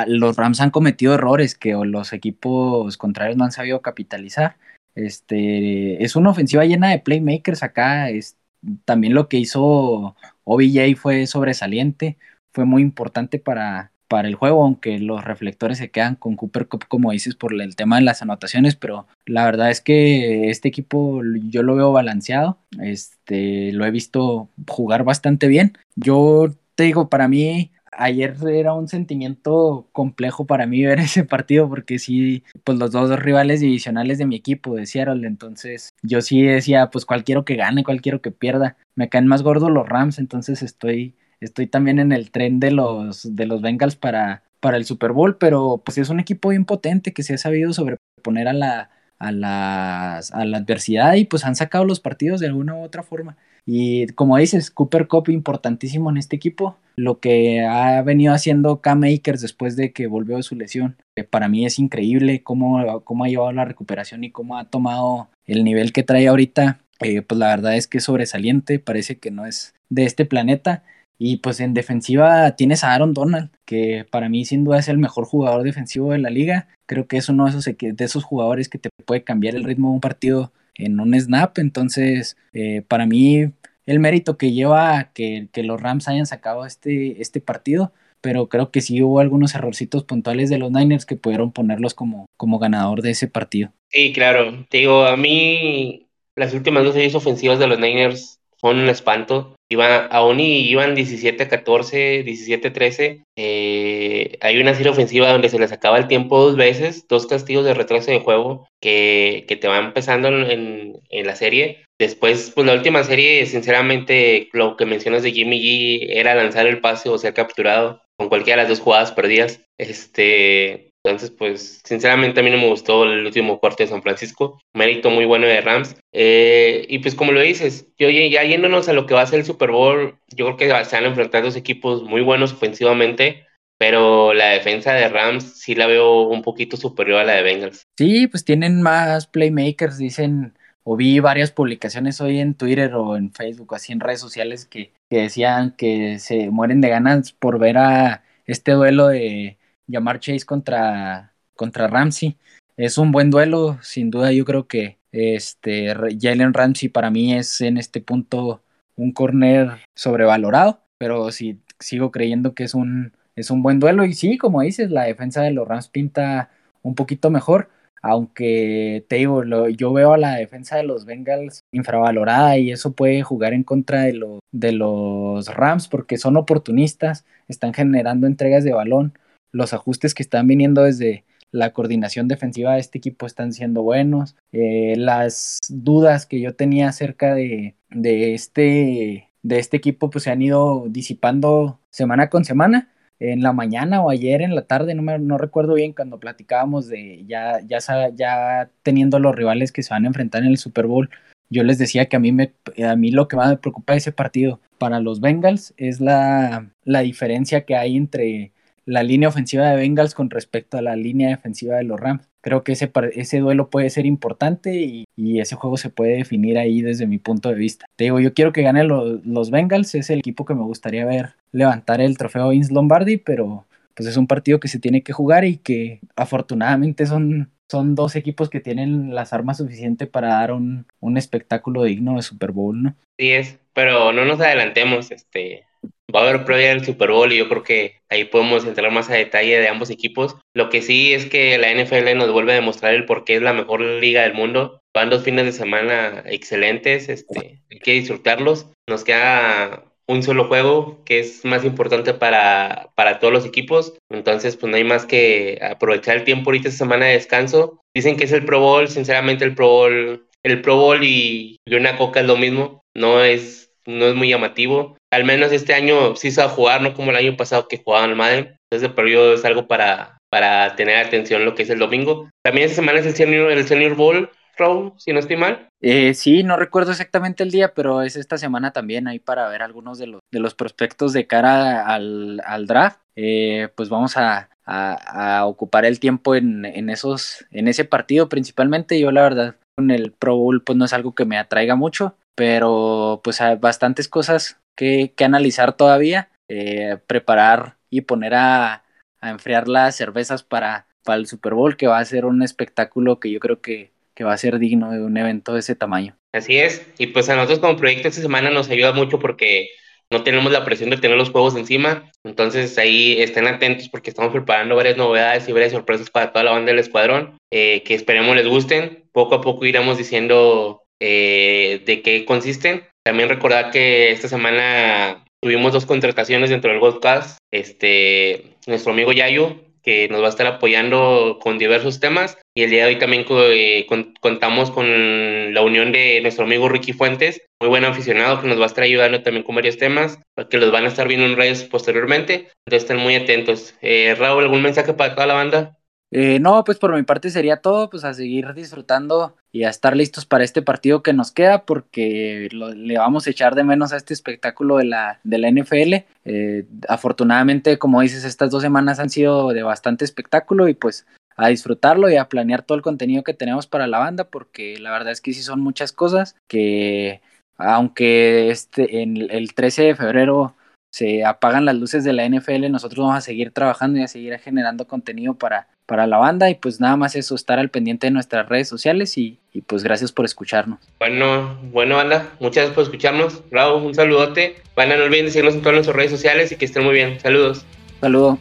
los 0.06 0.36
Rams 0.38 0.62
han 0.62 0.70
cometido 0.70 1.16
errores 1.16 1.56
que 1.56 1.72
los 1.74 2.14
equipos 2.14 2.98
contrarios 2.98 3.36
no 3.36 3.46
han 3.46 3.52
sabido 3.52 3.82
capitalizar. 3.82 4.58
Este, 4.94 6.04
es 6.04 6.16
una 6.16 6.30
ofensiva 6.30 6.66
llena 6.66 6.92
de 6.92 7.00
playmakers 7.00 7.64
acá. 7.64 8.12
Es, 8.12 8.38
también 8.86 9.16
lo 9.16 9.28
que 9.28 9.38
hizo 9.38 10.16
OBJ 10.44 10.96
fue 10.98 11.26
sobresaliente, 11.26 12.20
fue 12.52 12.66
muy 12.66 12.84
importante 12.84 13.40
para, 13.40 13.92
para 14.08 14.28
el 14.28 14.36
juego, 14.36 14.64
aunque 14.64 15.00
los 15.00 15.24
reflectores 15.24 15.78
se 15.78 15.90
quedan 15.90 16.16
con 16.16 16.36
Cooper 16.36 16.68
Cup, 16.68 16.86
como 16.88 17.12
dices, 17.12 17.36
por 17.36 17.54
el 17.54 17.76
tema 17.76 17.98
de 17.98 18.04
las 18.04 18.22
anotaciones, 18.22 18.76
pero 18.76 19.08
la 19.26 19.46
verdad 19.46 19.72
es 19.72 19.82
que 19.82 20.50
este 20.50 20.68
equipo 20.68 21.22
yo 21.50 21.64
lo 21.64 21.76
veo 21.76 21.92
balanceado, 21.92 22.58
este, 22.80 23.72
lo 23.74 23.86
he 23.86 23.92
visto 23.92 24.50
jugar 24.68 25.04
bastante 25.04 25.48
bien. 25.48 25.78
Yo 25.96 26.54
te 26.76 26.84
digo, 26.84 27.10
para 27.10 27.28
mí 27.28 27.72
ayer 27.98 28.36
era 28.48 28.74
un 28.74 28.88
sentimiento 28.88 29.88
complejo 29.92 30.46
para 30.46 30.66
mí 30.66 30.84
ver 30.86 31.00
ese 31.00 31.24
partido 31.24 31.70
porque 31.70 32.00
sí, 32.00 32.44
pues 32.64 32.78
los 32.78 32.92
dos 32.92 33.18
rivales 33.20 33.62
divisionales 33.62 34.18
de 34.18 34.26
mi 34.26 34.36
equipo 34.36 34.76
de 34.76 34.86
Seattle, 34.86 35.28
entonces 35.28 35.94
yo 36.02 36.22
sí 36.22 36.42
decía, 36.42 36.90
pues 36.90 37.06
cualquiera 37.06 37.44
que 37.44 37.56
gane, 37.56 37.84
cualquiera 37.84 38.20
que 38.20 38.32
pierda, 38.32 38.78
me 38.96 39.10
caen 39.10 39.28
más 39.28 39.44
gordos 39.44 39.72
los 39.72 39.88
Rams, 39.88 40.20
entonces 40.20 40.62
estoy 40.62 41.16
estoy 41.46 41.68
también 41.68 42.00
en 42.00 42.12
el 42.12 42.32
tren 42.32 42.60
de 42.60 42.72
los, 42.72 43.36
de 43.36 43.46
los 43.46 43.62
Bengals 43.62 43.96
para, 43.96 44.44
para 44.60 44.78
el 44.78 44.86
Super 44.86 45.12
Bowl, 45.12 45.38
pero 45.38 45.82
pues 45.84 45.98
es 45.98 46.10
un 46.10 46.20
equipo 46.20 46.50
bien 46.50 46.66
potente 46.66 47.14
que 47.14 47.24
se 47.24 47.36
ha 47.36 47.38
sabido 47.38 47.74
sobreponer 47.74 48.48
a 48.48 48.54
la, 48.54 48.90
a, 49.20 49.32
las, 49.32 50.32
a 50.32 50.46
la 50.46 50.58
adversidad 50.58 51.14
y 51.16 51.26
pues 51.26 51.46
han 51.46 51.56
sacado 51.56 51.86
los 51.86 52.00
partidos 52.00 52.40
de 52.40 52.48
alguna 52.48 52.76
u 52.76 52.84
otra 52.84 53.04
forma. 53.04 53.38
Y 53.66 54.08
como 54.08 54.38
dices, 54.38 54.70
Cooper 54.70 55.08
Cup 55.08 55.30
importantísimo 55.30 56.10
en 56.10 56.18
este 56.18 56.36
equipo. 56.36 56.78
lo 56.96 57.20
que 57.20 57.62
ha 57.62 58.02
venido 58.04 58.34
haciendo 58.34 58.80
Cam 58.80 59.04
Akers 59.04 59.42
después 59.42 59.76
de 59.76 59.92
que 59.92 60.08
volvió 60.08 60.38
de 60.38 60.44
su 60.44 60.56
lesión. 60.56 60.98
para 61.30 61.50
mí 61.50 61.66
es 61.66 61.80
increíble 61.80 62.44
cómo, 62.44 63.04
cómo 63.04 63.24
ha 63.24 63.28
llevado 63.28 63.52
la 63.52 63.66
recuperación 63.66 64.24
y 64.24 64.32
cómo 64.32 64.58
ha 64.58 64.66
tomado 64.66 65.30
el 65.46 65.64
nivel 65.64 65.94
que 65.94 66.04
trae 66.04 66.28
ahorita. 66.28 66.80
Eh, 67.02 67.22
pues 67.22 67.38
la 67.38 67.48
verdad 67.48 67.76
es 67.76 67.88
que 67.88 67.98
es 67.98 68.04
sobresaliente, 68.06 68.80
parece 68.80 69.18
que 69.18 69.32
no 69.32 69.46
es 69.46 69.74
de 69.90 70.06
este 70.06 70.26
planeta. 70.26 70.84
Y 71.18 71.38
pues 71.38 71.60
en 71.60 71.74
defensiva 71.74 72.56
tienes 72.56 72.84
a 72.84 72.94
Aaron 72.94 73.14
Donald, 73.14 73.50
que 73.66 74.06
para 74.10 74.30
mí 74.30 74.46
sin 74.46 74.64
duda 74.64 74.80
es 74.80 74.90
el 74.90 74.98
mejor 74.98 75.26
jugador 75.26 75.64
defensivo 75.64 76.12
de 76.12 76.18
la 76.20 76.30
liga. 76.30 76.68
Creo 76.86 77.08
que 77.08 77.18
es 77.18 77.30
uno 77.30 77.46
de 77.46 77.52
esos, 77.52 77.66
de 77.66 78.04
esos 78.04 78.24
jugadores 78.24 78.70
que 78.70 78.78
te 78.78 78.90
puede 79.06 79.24
cambiar 79.24 79.56
el 79.56 79.64
ritmo 79.64 79.90
de 79.90 79.96
un 79.96 80.02
partido 80.02 80.52
en 80.76 81.00
un 81.00 81.20
snap. 81.20 81.58
Entonces, 81.60 82.38
eh, 82.54 82.82
para 82.88 83.06
mí 83.06 83.52
el 83.86 84.00
mérito 84.00 84.38
que 84.38 84.52
lleva 84.52 85.12
que, 85.14 85.48
que, 85.52 85.64
los 85.64 85.82
Rams 85.82 86.08
hayan 86.08 86.26
sacado 86.26 86.66
este, 86.66 87.22
este 87.22 87.40
partido, 87.40 87.94
pero 88.22 88.50
creo 88.50 88.72
que 88.72 88.82
sí 88.82 89.02
hubo 89.02 89.20
algunos 89.20 89.54
errorcitos 89.56 90.04
puntuales 90.04 90.50
de 90.50 90.58
los 90.58 90.72
Niners 90.72 91.06
que 91.06 91.16
pudieron 91.16 91.52
ponerlos 91.52 91.94
como, 91.94 92.26
como 92.38 92.60
ganador 92.60 93.02
de 93.02 93.12
ese 93.12 93.28
partido. 93.28 93.72
Sí, 93.90 94.12
claro. 94.14 94.66
Te 94.70 94.80
digo, 94.80 95.06
a 95.06 95.16
mí 95.16 96.08
las 96.36 96.54
últimas 96.54 96.84
dos 96.84 96.96
series 96.96 97.16
ofensivas 97.16 97.60
de 97.60 97.68
los 97.68 97.80
Niners 97.80 98.40
un 98.72 98.90
espanto. 98.90 99.56
Iban, 99.70 100.08
aún 100.12 100.40
y 100.40 100.70
iban 100.70 100.96
17-14, 100.96 102.24
17-13. 102.24 103.24
Eh, 103.36 104.38
hay 104.42 104.62
una 104.62 104.76
serie 104.76 104.92
ofensiva 104.92 105.32
donde 105.32 105.50
se 105.50 105.60
les 105.60 105.72
acaba 105.72 105.98
el 105.98 106.08
tiempo 106.08 106.40
dos 106.40 106.56
veces, 106.56 107.08
dos 107.08 107.28
castigos 107.28 107.66
de 107.66 107.74
retraso 107.74 108.12
de 108.12 108.20
juego 108.20 108.68
que, 108.82 109.46
que 109.48 109.56
te 109.56 109.68
van 109.68 109.86
empezando 109.86 110.28
en, 110.28 110.94
en, 111.10 111.28
la 111.28 111.36
serie. 111.36 111.84
Después, 112.00 112.52
pues 112.54 112.68
la 112.68 112.74
última 112.74 113.04
serie, 113.04 113.46
sinceramente, 113.46 114.50
lo 114.54 114.78
que 114.78 114.86
mencionas 114.86 115.24
de 115.24 115.32
Jimmy 115.32 115.60
G 115.60 116.08
era 116.10 116.36
lanzar 116.36 116.68
el 116.68 116.82
pase 116.82 117.10
o 117.10 117.18
ser 117.18 117.34
capturado 117.34 118.02
con 118.18 118.30
cualquiera 118.30 118.62
de 118.62 118.70
las 118.70 118.78
dos 118.78 118.84
jugadas 118.84 119.12
perdidas. 119.12 119.62
Este, 119.78 120.92
entonces, 121.06 121.30
pues, 121.30 121.82
sinceramente 121.84 122.40
a 122.40 122.44
mí 122.44 122.50
no 122.50 122.58
me 122.58 122.68
gustó 122.68 123.04
el 123.04 123.26
último 123.26 123.60
corte 123.60 123.84
de 123.84 123.90
San 123.90 124.02
Francisco. 124.02 124.60
Mérito 124.74 125.12
muy 125.12 125.26
bueno 125.26 125.46
de 125.46 125.62
Rams. 125.62 125.96
Eh, 126.12 126.86
y 126.90 127.00
pues 127.00 127.14
como 127.14 127.32
lo 127.32 127.42
dices, 127.42 127.88
yo 128.00 128.10
ya 128.10 128.44
yéndonos 128.44 128.90
a 128.90 128.94
lo 128.94 129.06
que 129.06 129.14
va 129.14 129.22
a 129.22 129.28
ser 129.28 129.40
el 129.40 129.46
Super 129.46 129.70
Bowl, 129.70 130.18
yo 130.36 130.46
creo 130.46 130.58
que 130.58 130.86
se 130.86 130.96
van 130.96 131.06
a 131.06 131.10
enfrentar 131.10 131.44
dos 131.44 131.56
equipos 131.56 132.04
muy 132.04 132.22
buenos 132.22 132.54
ofensivamente, 132.54 133.46
pero 133.78 134.34
la 134.34 134.50
defensa 134.50 134.94
de 134.94 135.08
Rams 135.08 135.44
sí 135.44 135.76
la 135.76 135.86
veo 135.86 136.24
un 136.24 136.42
poquito 136.42 136.76
superior 136.76 137.20
a 137.20 137.24
la 137.24 137.34
de 137.34 137.44
Bengals. 137.44 137.86
Sí, 137.98 138.26
pues 138.28 138.44
tienen 138.44 138.82
más 138.82 139.28
playmakers, 139.28 140.00
dicen, 140.00 140.58
o 140.84 140.96
vi 140.96 141.20
varias 141.20 141.52
publicaciones 141.52 142.20
hoy 142.20 142.40
en 142.40 142.56
Twitter 142.56 142.96
o 142.96 143.16
en 143.16 143.32
Facebook, 143.32 143.76
así 143.76 143.94
en 143.94 144.00
redes 144.00 144.22
sociales, 144.22 144.66
que, 144.66 144.92
que 145.10 145.18
decían 145.18 145.76
que 145.78 146.18
se 146.18 146.50
mueren 146.50 146.82
de 146.82 146.90
ganas 146.90 147.32
por 147.32 147.60
ver 147.60 147.78
a 147.78 148.24
este 148.48 148.72
duelo 148.72 149.10
de 149.10 149.60
llamar 149.88 150.20
Chase 150.20 150.46
contra, 150.46 151.34
contra 151.56 151.88
Ramsey. 151.88 152.38
Es 152.78 152.98
un 152.98 153.12
buen 153.12 153.30
duelo, 153.30 153.78
sin 153.82 154.12
duda. 154.12 154.32
Yo 154.32 154.46
creo 154.46 154.68
que 154.68 155.00
este 155.12 155.94
Jalen 156.20 156.54
Ramsey 156.54 156.90
para 156.90 157.10
mí 157.10 157.34
es 157.34 157.62
en 157.62 157.78
este 157.78 158.02
punto 158.02 158.64
un 158.96 159.12
corner 159.12 159.80
sobrevalorado, 159.96 160.82
pero 160.98 161.32
sí 161.32 161.60
sigo 161.80 162.12
creyendo 162.12 162.54
que 162.54 162.64
es 162.64 162.74
un, 162.74 163.14
es 163.36 163.50
un 163.50 163.62
buen 163.64 163.80
duelo. 163.80 164.06
Y 164.06 164.14
sí, 164.14 164.38
como 164.38 164.62
dices, 164.62 164.92
la 164.92 165.04
defensa 165.04 165.42
de 165.42 165.52
los 165.52 165.68
Rams 165.68 165.90
pinta 165.90 166.50
un 166.82 166.96
poquito 166.96 167.30
mejor, 167.30 167.70
aunque 168.02 169.04
te 169.10 169.16
digo, 169.18 169.44
yo 169.70 169.92
veo 169.92 170.14
a 170.14 170.18
la 170.18 170.36
defensa 170.36 170.78
de 170.78 170.84
los 170.84 171.06
Bengals 171.06 171.64
infravalorada 171.72 172.58
y 172.58 172.72
eso 172.72 172.94
puede 172.94 173.24
jugar 173.24 173.54
en 173.54 173.64
contra 173.64 174.04
de, 174.04 174.14
lo, 174.14 174.40
de 174.52 174.72
los 174.74 175.48
Rams 175.54 175.88
porque 175.88 176.18
son 176.18 176.38
oportunistas, 176.38 177.26
están 177.48 177.74
generando 177.74 178.28
entregas 178.28 178.64
de 178.64 178.74
balón, 178.74 179.18
los 179.56 179.74
ajustes 179.74 180.14
que 180.14 180.22
están 180.22 180.48
viniendo 180.48 180.84
desde 180.84 181.24
la 181.52 181.72
coordinación 181.72 182.28
defensiva 182.28 182.74
de 182.74 182.82
este 182.82 182.98
equipo 182.98 183.26
están 183.26 183.54
siendo 183.54 183.84
buenos. 183.84 184.36
Eh, 184.52 184.96
las 184.98 185.60
dudas 185.70 186.26
que 186.26 186.42
yo 186.42 186.56
tenía 186.56 186.90
acerca 186.90 187.34
de, 187.34 187.76
de, 187.90 188.34
este, 188.34 189.30
de 189.44 189.60
este 189.60 189.78
equipo 189.78 190.10
pues 190.10 190.26
se 190.26 190.32
han 190.32 190.42
ido 190.42 190.86
disipando 190.90 191.80
semana 191.90 192.30
con 192.30 192.44
semana. 192.44 192.92
En 193.18 193.42
la 193.42 193.54
mañana 193.54 194.02
o 194.02 194.10
ayer 194.10 194.42
en 194.42 194.56
la 194.56 194.64
tarde, 194.64 194.94
no, 194.94 195.02
me, 195.02 195.18
no 195.20 195.38
recuerdo 195.38 195.76
bien, 195.76 195.94
cuando 195.94 196.20
platicábamos 196.20 196.90
de 196.90 197.24
ya, 197.26 197.62
ya, 197.66 197.80
ya 198.14 198.70
teniendo 198.84 199.20
los 199.20 199.34
rivales 199.34 199.72
que 199.72 199.84
se 199.84 199.94
van 199.94 200.04
a 200.04 200.08
enfrentar 200.08 200.44
en 200.44 200.50
el 200.50 200.58
Super 200.58 200.86
Bowl, 200.86 201.10
yo 201.50 201.64
les 201.64 201.78
decía 201.78 202.08
que 202.08 202.18
a 202.18 202.20
mí, 202.20 202.34
me, 202.34 202.52
a 202.86 202.98
mí 202.98 203.12
lo 203.12 203.30
que 203.30 203.38
más 203.38 203.50
me 203.50 203.58
preocupa 203.58 203.94
de 203.94 204.00
ese 204.00 204.12
partido 204.12 204.60
para 204.78 205.00
los 205.00 205.22
Bengals 205.22 205.74
es 205.78 206.02
la, 206.02 206.70
la 206.84 207.00
diferencia 207.00 207.64
que 207.64 207.78
hay 207.78 207.96
entre 207.96 208.52
la 208.86 209.04
línea 209.04 209.30
ofensiva 209.30 209.70
de 209.70 209.76
Bengals 209.76 210.14
con 210.14 210.30
respecto 210.30 210.78
a 210.78 210.82
la 210.82 210.96
línea 210.96 211.30
defensiva 211.30 211.78
de 211.78 211.84
los 211.84 212.00
Rams. 212.00 212.30
Creo 212.42 212.64
que 212.64 212.74
ese, 212.74 212.92
ese 213.14 213.40
duelo 213.40 213.70
puede 213.70 213.90
ser 213.90 214.06
importante 214.06 214.76
y, 214.76 215.06
ese 215.40 215.56
juego 215.56 215.78
se 215.78 215.90
puede 215.90 216.18
definir 216.18 216.58
ahí 216.58 216.82
desde 216.82 217.08
mi 217.08 217.18
punto 217.18 217.50
de 217.50 217.56
vista. 217.56 217.86
Te 217.98 218.06
digo, 218.06 218.20
yo 218.20 218.34
quiero 218.34 218.54
que 218.54 218.62
ganen 218.62 218.88
los, 218.88 219.26
los 219.26 219.52
Bengals, 219.52 219.94
es 219.96 220.10
el 220.10 220.20
equipo 220.20 220.46
que 220.46 220.56
me 220.56 220.64
gustaría 220.64 221.06
ver 221.06 221.34
levantar 221.52 222.00
el 222.00 222.18
trofeo 222.18 222.50
Vince 222.50 222.74
Lombardi, 222.74 223.18
pero 223.18 223.66
pues 223.96 224.08
es 224.08 224.18
un 224.18 224.28
partido 224.28 224.60
que 224.60 224.68
se 224.68 224.80
tiene 224.80 225.04
que 225.04 225.14
jugar 225.14 225.46
y 225.46 225.58
que 225.58 226.00
afortunadamente 226.16 227.06
son, 227.06 227.52
son 227.70 227.96
dos 227.96 228.16
equipos 228.16 228.50
que 228.50 228.60
tienen 228.60 229.16
las 229.16 229.34
armas 229.34 229.58
suficientes 229.58 230.08
para 230.08 230.30
dar 230.30 230.52
un, 230.52 230.86
un 231.00 231.18
espectáculo 231.18 231.84
digno 231.84 232.16
de 232.16 232.22
Super 232.22 232.52
Bowl, 232.52 232.82
¿no? 232.82 232.96
Sí 233.18 233.32
es, 233.32 233.60
pero 233.74 234.12
no 234.14 234.26
nos 234.26 234.40
adelantemos, 234.40 235.12
este, 235.12 235.66
va 236.14 236.22
a 236.22 236.30
haber 236.30 236.46
previa 236.46 236.70
del 236.70 236.86
Super 236.86 237.12
Bowl 237.12 237.32
y 237.32 237.38
yo 237.38 237.50
creo 237.50 237.64
que 237.64 237.96
ahí 238.10 238.26
podemos 238.26 238.66
entrar 238.66 238.92
más 238.92 239.10
a 239.10 239.16
detalle 239.16 239.60
de 239.60 239.68
ambos 239.68 239.90
equipos. 239.90 240.36
Lo 240.54 240.70
que 240.70 240.82
sí 240.82 241.14
es 241.14 241.26
que 241.26 241.58
la 241.58 241.74
NFL 241.74 242.18
nos 242.18 242.32
vuelve 242.32 242.54
a 242.54 242.56
demostrar 242.56 242.94
el 242.94 243.06
por 243.06 243.24
qué 243.24 243.36
es 243.36 243.42
la 243.42 243.54
mejor 243.54 243.82
liga 243.82 244.22
del 244.22 244.34
mundo. 244.34 244.80
Van 244.94 245.10
dos 245.10 245.24
fines 245.24 245.46
de 245.46 245.52
semana 245.52 246.24
excelentes, 246.26 247.10
este, 247.10 247.62
hay 247.70 247.80
que 247.80 247.94
disfrutarlos. 247.94 248.68
Nos 248.88 249.04
queda 249.04 249.84
un 250.08 250.22
solo 250.22 250.48
juego 250.48 251.04
que 251.04 251.20
es 251.20 251.44
más 251.46 251.66
importante 251.66 252.14
para, 252.14 252.92
para 252.96 253.20
todos 253.20 253.34
los 253.34 253.46
equipos. 253.46 253.94
Entonces, 254.12 254.56
pues 254.56 254.70
no 254.70 254.78
hay 254.78 254.84
más 254.84 255.06
que 255.06 255.60
aprovechar 255.62 256.18
el 256.18 256.24
tiempo 256.24 256.50
ahorita 256.50 256.70
esta 256.70 256.86
semana 256.86 257.06
de 257.06 257.14
descanso. 257.14 257.82
Dicen 257.94 258.16
que 258.16 258.26
es 258.26 258.32
el 258.32 258.46
Pro 258.46 258.60
Bowl, 258.60 258.88
sinceramente 258.88 259.44
el 259.44 259.56
Pro 259.56 259.68
Bowl, 259.68 260.28
el 260.44 260.62
Pro 260.62 260.78
Bowl 260.78 261.04
y, 261.04 261.58
y 261.66 261.76
una 261.76 261.98
coca 261.98 262.20
es 262.20 262.28
lo 262.28 262.38
mismo. 262.38 262.82
No 262.96 263.24
es, 263.24 263.74
no 263.86 264.06
es 264.06 264.16
muy 264.16 264.30
llamativo 264.30 264.96
al 265.16 265.24
menos 265.24 265.52
este 265.54 265.74
año 265.74 266.16
sí 266.16 266.30
se 266.30 266.42
va 266.42 266.48
a 266.48 266.52
jugar, 266.52 266.82
no 266.82 266.94
como 266.94 267.12
el 267.12 267.18
año 267.18 267.38
pasado 267.38 267.68
que 267.68 267.82
jugaban 267.84 268.10
al 268.10 268.16
Madden. 268.18 268.58
Entonces 268.70 268.90
el 268.90 268.94
periodo 268.94 269.34
es 269.34 269.46
algo 269.46 269.66
para, 269.68 270.18
para 270.30 270.76
tener 270.76 270.98
atención 270.98 271.46
lo 271.46 271.56
que 271.56 271.64
es 271.64 271.70
el 271.70 271.80
domingo. 271.80 272.30
También 272.44 272.66
esta 272.66 272.76
semana 272.76 273.00
es 273.00 273.06
el 273.06 273.16
Senior, 273.16 273.50
el 273.50 273.66
senior 273.66 273.96
Bowl, 273.96 274.30
Raúl, 274.58 274.92
si 274.98 275.14
no 275.14 275.20
estoy 275.20 275.38
mal. 275.38 275.70
Eh, 275.82 276.14
sí, 276.14 276.44
no 276.44 276.58
recuerdo 276.58 276.92
exactamente 276.92 277.44
el 277.44 277.52
día, 277.52 277.74
pero 277.74 278.02
es 278.02 278.18
esta 278.18 278.38
semana 278.38 278.72
también 278.72 279.08
ahí 279.08 279.20
para 279.20 279.48
ver 279.48 279.62
algunos 279.62 279.98
de 279.98 280.08
los, 280.08 280.22
de 280.32 280.40
los 280.40 280.54
prospectos 280.54 281.14
de 281.14 281.28
cara 281.28 281.86
al, 281.86 282.42
al 282.46 282.68
draft. 282.68 283.00
Eh, 283.16 283.70
pues 283.76 283.88
vamos 283.88 284.18
a, 284.18 284.50
a, 284.66 285.38
a, 285.38 285.46
ocupar 285.46 285.86
el 285.86 286.02
tiempo 286.02 286.36
en, 286.36 286.66
en, 286.66 286.90
esos, 286.90 287.46
en 287.52 287.70
ese 287.70 287.86
partido 287.86 288.28
principalmente. 288.28 289.00
Yo 289.00 289.12
la 289.12 289.22
verdad 289.22 289.56
con 289.78 289.92
el 289.92 290.12
Pro 290.12 290.36
Bowl 290.36 290.62
pues 290.62 290.78
no 290.78 290.84
es 290.84 290.92
algo 290.92 291.16
que 291.16 291.24
me 291.24 291.38
atraiga 291.38 291.76
mucho, 291.76 292.18
pero 292.36 293.22
pues 293.24 293.40
hay 293.40 293.56
bastantes 293.56 294.10
cosas 294.10 294.60
que, 294.76 295.14
analizar 295.24 295.76
todavía, 295.76 296.30
eh, 296.48 296.98
preparar 297.08 297.78
y 297.90 298.02
poner 298.02 298.34
a, 298.36 298.84
enfriar 299.22 299.68
las 299.68 299.96
cervezas 299.96 300.44
para, 300.44 300.86
para 301.04 301.18
el 301.18 301.26
Super 301.26 301.56
Bowl, 301.56 301.78
que 301.78 301.88
va 301.88 301.98
a 301.98 302.06
ser 302.06 302.26
un 302.26 302.44
espectáculo 302.44 303.20
que 303.20 303.32
yo 303.32 303.40
creo 303.40 303.60
que, 303.60 303.92
que 304.14 304.24
va 304.24 304.34
a 304.34 304.38
ser 304.38 304.60
digno 304.60 304.92
de 304.92 305.02
un 305.02 305.18
evento 305.18 305.54
de 305.54 305.62
ese 305.62 305.76
tamaño. 305.76 306.16
Así 306.32 306.58
es, 306.58 306.86
y 307.00 307.08
pues 307.08 307.30
a 307.30 307.36
nosotros 307.36 307.60
como 307.60 307.78
proyecto 307.78 308.08
esta 308.08 308.22
semana 308.22 308.52
nos 308.52 308.70
ayuda 308.70 308.94
mucho 308.94 309.18
porque 309.18 309.70
no 310.12 310.24
tenemos 310.24 310.52
la 310.52 310.64
presión 310.64 310.90
de 310.90 310.98
tener 310.98 311.18
los 311.18 311.32
juegos 311.32 311.56
encima, 311.56 312.12
entonces 312.24 312.78
ahí 312.78 313.22
estén 313.22 313.48
atentos 313.48 313.90
porque 313.90 314.10
estamos 314.10 314.32
preparando 314.32 314.76
varias 314.76 314.98
novedades 314.98 315.48
y 315.48 315.52
varias 315.52 315.72
sorpresas 315.72 316.10
para 316.10 316.32
toda 316.32 316.44
la 316.46 316.52
banda 316.52 316.72
del 316.72 316.80
escuadrón, 316.80 317.38
eh, 317.52 317.82
que 317.84 317.96
esperemos 317.96 318.36
les 318.36 318.48
gusten, 318.48 319.06
poco 319.12 319.36
a 319.36 319.42
poco 319.42 319.66
iremos 319.66 319.98
diciendo 319.98 320.84
eh, 321.02 321.82
de 321.86 322.02
qué 322.02 322.26
consisten, 322.26 322.84
también 323.06 323.30
recordar 323.30 323.72
que 323.72 324.12
esta 324.12 324.28
semana 324.28 325.26
tuvimos 325.42 325.74
dos 325.74 325.86
contrataciones 325.86 326.50
dentro 326.50 326.72
del 326.72 326.80
podcast. 326.80 327.38
Este, 327.52 328.58
nuestro 328.66 328.94
amigo 328.94 329.12
Yayo, 329.12 329.62
que 329.84 330.08
nos 330.10 330.22
va 330.22 330.26
a 330.26 330.30
estar 330.30 330.48
apoyando 330.48 331.38
con 331.40 331.60
diversos 331.60 332.00
temas. 332.00 332.38
Y 332.56 332.64
el 332.64 332.72
día 332.72 332.86
de 332.86 332.94
hoy 332.94 333.00
también 333.00 333.26
eh, 333.30 333.86
contamos 334.20 334.72
con 334.72 335.54
la 335.54 335.62
unión 335.62 335.92
de 335.92 336.20
nuestro 336.22 336.46
amigo 336.46 336.68
Ricky 336.68 336.94
Fuentes, 336.94 337.42
muy 337.62 337.70
buen 337.70 337.86
aficionado, 337.86 338.42
que 338.42 338.48
nos 338.48 338.60
va 338.60 338.64
a 338.64 338.68
estar 338.68 338.84
ayudando 338.84 339.22
también 339.22 339.44
con 339.44 339.56
varios 339.56 339.78
temas, 339.78 340.18
que 340.50 340.58
los 340.58 340.72
van 340.72 340.86
a 340.86 340.88
estar 340.88 341.08
viendo 341.08 341.28
en 341.28 341.38
redes 341.38 341.64
posteriormente. 341.66 342.50
Entonces 342.66 342.84
estén 342.84 342.98
muy 342.98 343.14
atentos. 343.14 343.76
Eh, 343.82 344.16
Raúl, 344.18 344.44
¿algún 344.44 344.64
mensaje 344.64 344.94
para 344.94 345.14
toda 345.14 345.28
la 345.28 345.36
banda? 345.36 345.78
Eh, 346.18 346.40
no, 346.40 346.64
pues 346.64 346.80
por 346.80 346.96
mi 346.96 347.04
parte 347.04 347.30
sería 347.30 347.58
todo, 347.58 347.90
pues 347.90 348.06
a 348.06 348.14
seguir 348.14 348.54
disfrutando 348.54 349.36
y 349.52 349.66
a 349.66 349.70
estar 349.70 349.98
listos 349.98 350.26
para 350.26 350.46
este 350.46 350.62
partido 350.62 351.04
que 351.04 351.12
nos 351.12 351.34
queda, 351.34 351.66
porque 351.66 352.48
le 352.54 352.98
vamos 352.98 353.28
a 353.28 353.32
echar 353.32 353.54
de 353.54 353.66
menos 353.66 353.92
a 353.92 353.98
este 353.98 354.14
espectáculo 354.14 354.78
de 354.78 354.86
la, 354.86 355.20
de 355.26 355.38
la 355.40 355.50
NFL. 355.50 356.06
Eh, 356.24 356.68
afortunadamente, 356.88 357.78
como 357.78 358.00
dices, 358.00 358.24
estas 358.24 358.50
dos 358.50 358.62
semanas 358.62 359.00
han 359.00 359.10
sido 359.10 359.50
de 359.50 359.64
bastante 359.64 360.06
espectáculo 360.06 360.70
y 360.70 360.74
pues 360.74 361.06
a 361.36 361.50
disfrutarlo 361.50 362.10
y 362.10 362.16
a 362.16 362.30
planear 362.30 362.62
todo 362.62 362.78
el 362.78 362.82
contenido 362.82 363.26
que 363.26 363.34
tenemos 363.34 363.68
para 363.68 363.86
la 363.86 364.00
banda, 364.00 364.24
porque 364.24 364.80
la 364.80 364.92
verdad 364.92 365.12
es 365.12 365.20
que 365.20 365.34
sí 365.34 365.44
son 365.44 365.60
muchas 365.60 365.92
cosas 365.92 366.38
que 366.48 367.22
aunque 367.58 368.52
este 368.52 369.02
en 369.02 369.18
el 369.18 369.54
13 369.54 369.84
de 369.84 369.96
febrero 369.96 370.56
se 370.94 371.26
apagan 371.26 371.66
las 371.66 371.76
luces 371.76 372.06
de 372.06 372.14
la 372.14 372.26
NFL, 372.26 372.72
nosotros 372.72 373.06
vamos 373.06 373.18
a 373.18 373.22
seguir 373.22 373.52
trabajando 373.52 374.00
y 374.00 374.04
a 374.04 374.08
seguir 374.08 374.40
generando 374.40 374.88
contenido 374.88 375.34
para, 375.34 375.68
para 375.86 376.08
la 376.08 376.18
banda 376.18 376.50
y 376.50 376.56
pues 376.56 376.80
nada 376.80 376.96
más 376.96 377.16
eso, 377.16 377.36
estar 377.36 377.60
al 377.60 377.70
pendiente 377.70 378.08
de 378.08 378.12
nuestras 378.12 378.48
redes 378.50 378.68
sociales 378.68 379.18
y, 379.18 379.40
y 379.54 379.62
pues 379.62 379.84
gracias 379.84 380.12
por 380.12 380.26
escucharnos. 380.26 380.80
Bueno, 381.00 381.58
bueno 381.72 381.96
banda, 381.96 382.30
muchas 382.40 382.56
gracias 382.56 382.76
por 382.76 382.84
escucharnos. 382.84 383.42
Bravo, 383.50 383.78
un 383.78 383.94
saludote. 383.94 384.58
Banda, 384.76 384.98
no 384.98 385.04
olviden 385.04 385.30
seguirnos 385.30 385.56
en 385.56 385.62
todas 385.62 385.76
nuestras 385.76 385.96
redes 385.96 386.12
sociales 386.12 386.52
y 386.52 386.56
que 386.56 386.66
estén 386.66 386.84
muy 386.84 386.94
bien. 386.94 387.20
Saludos. 387.20 387.66
Saludos. 388.02 388.40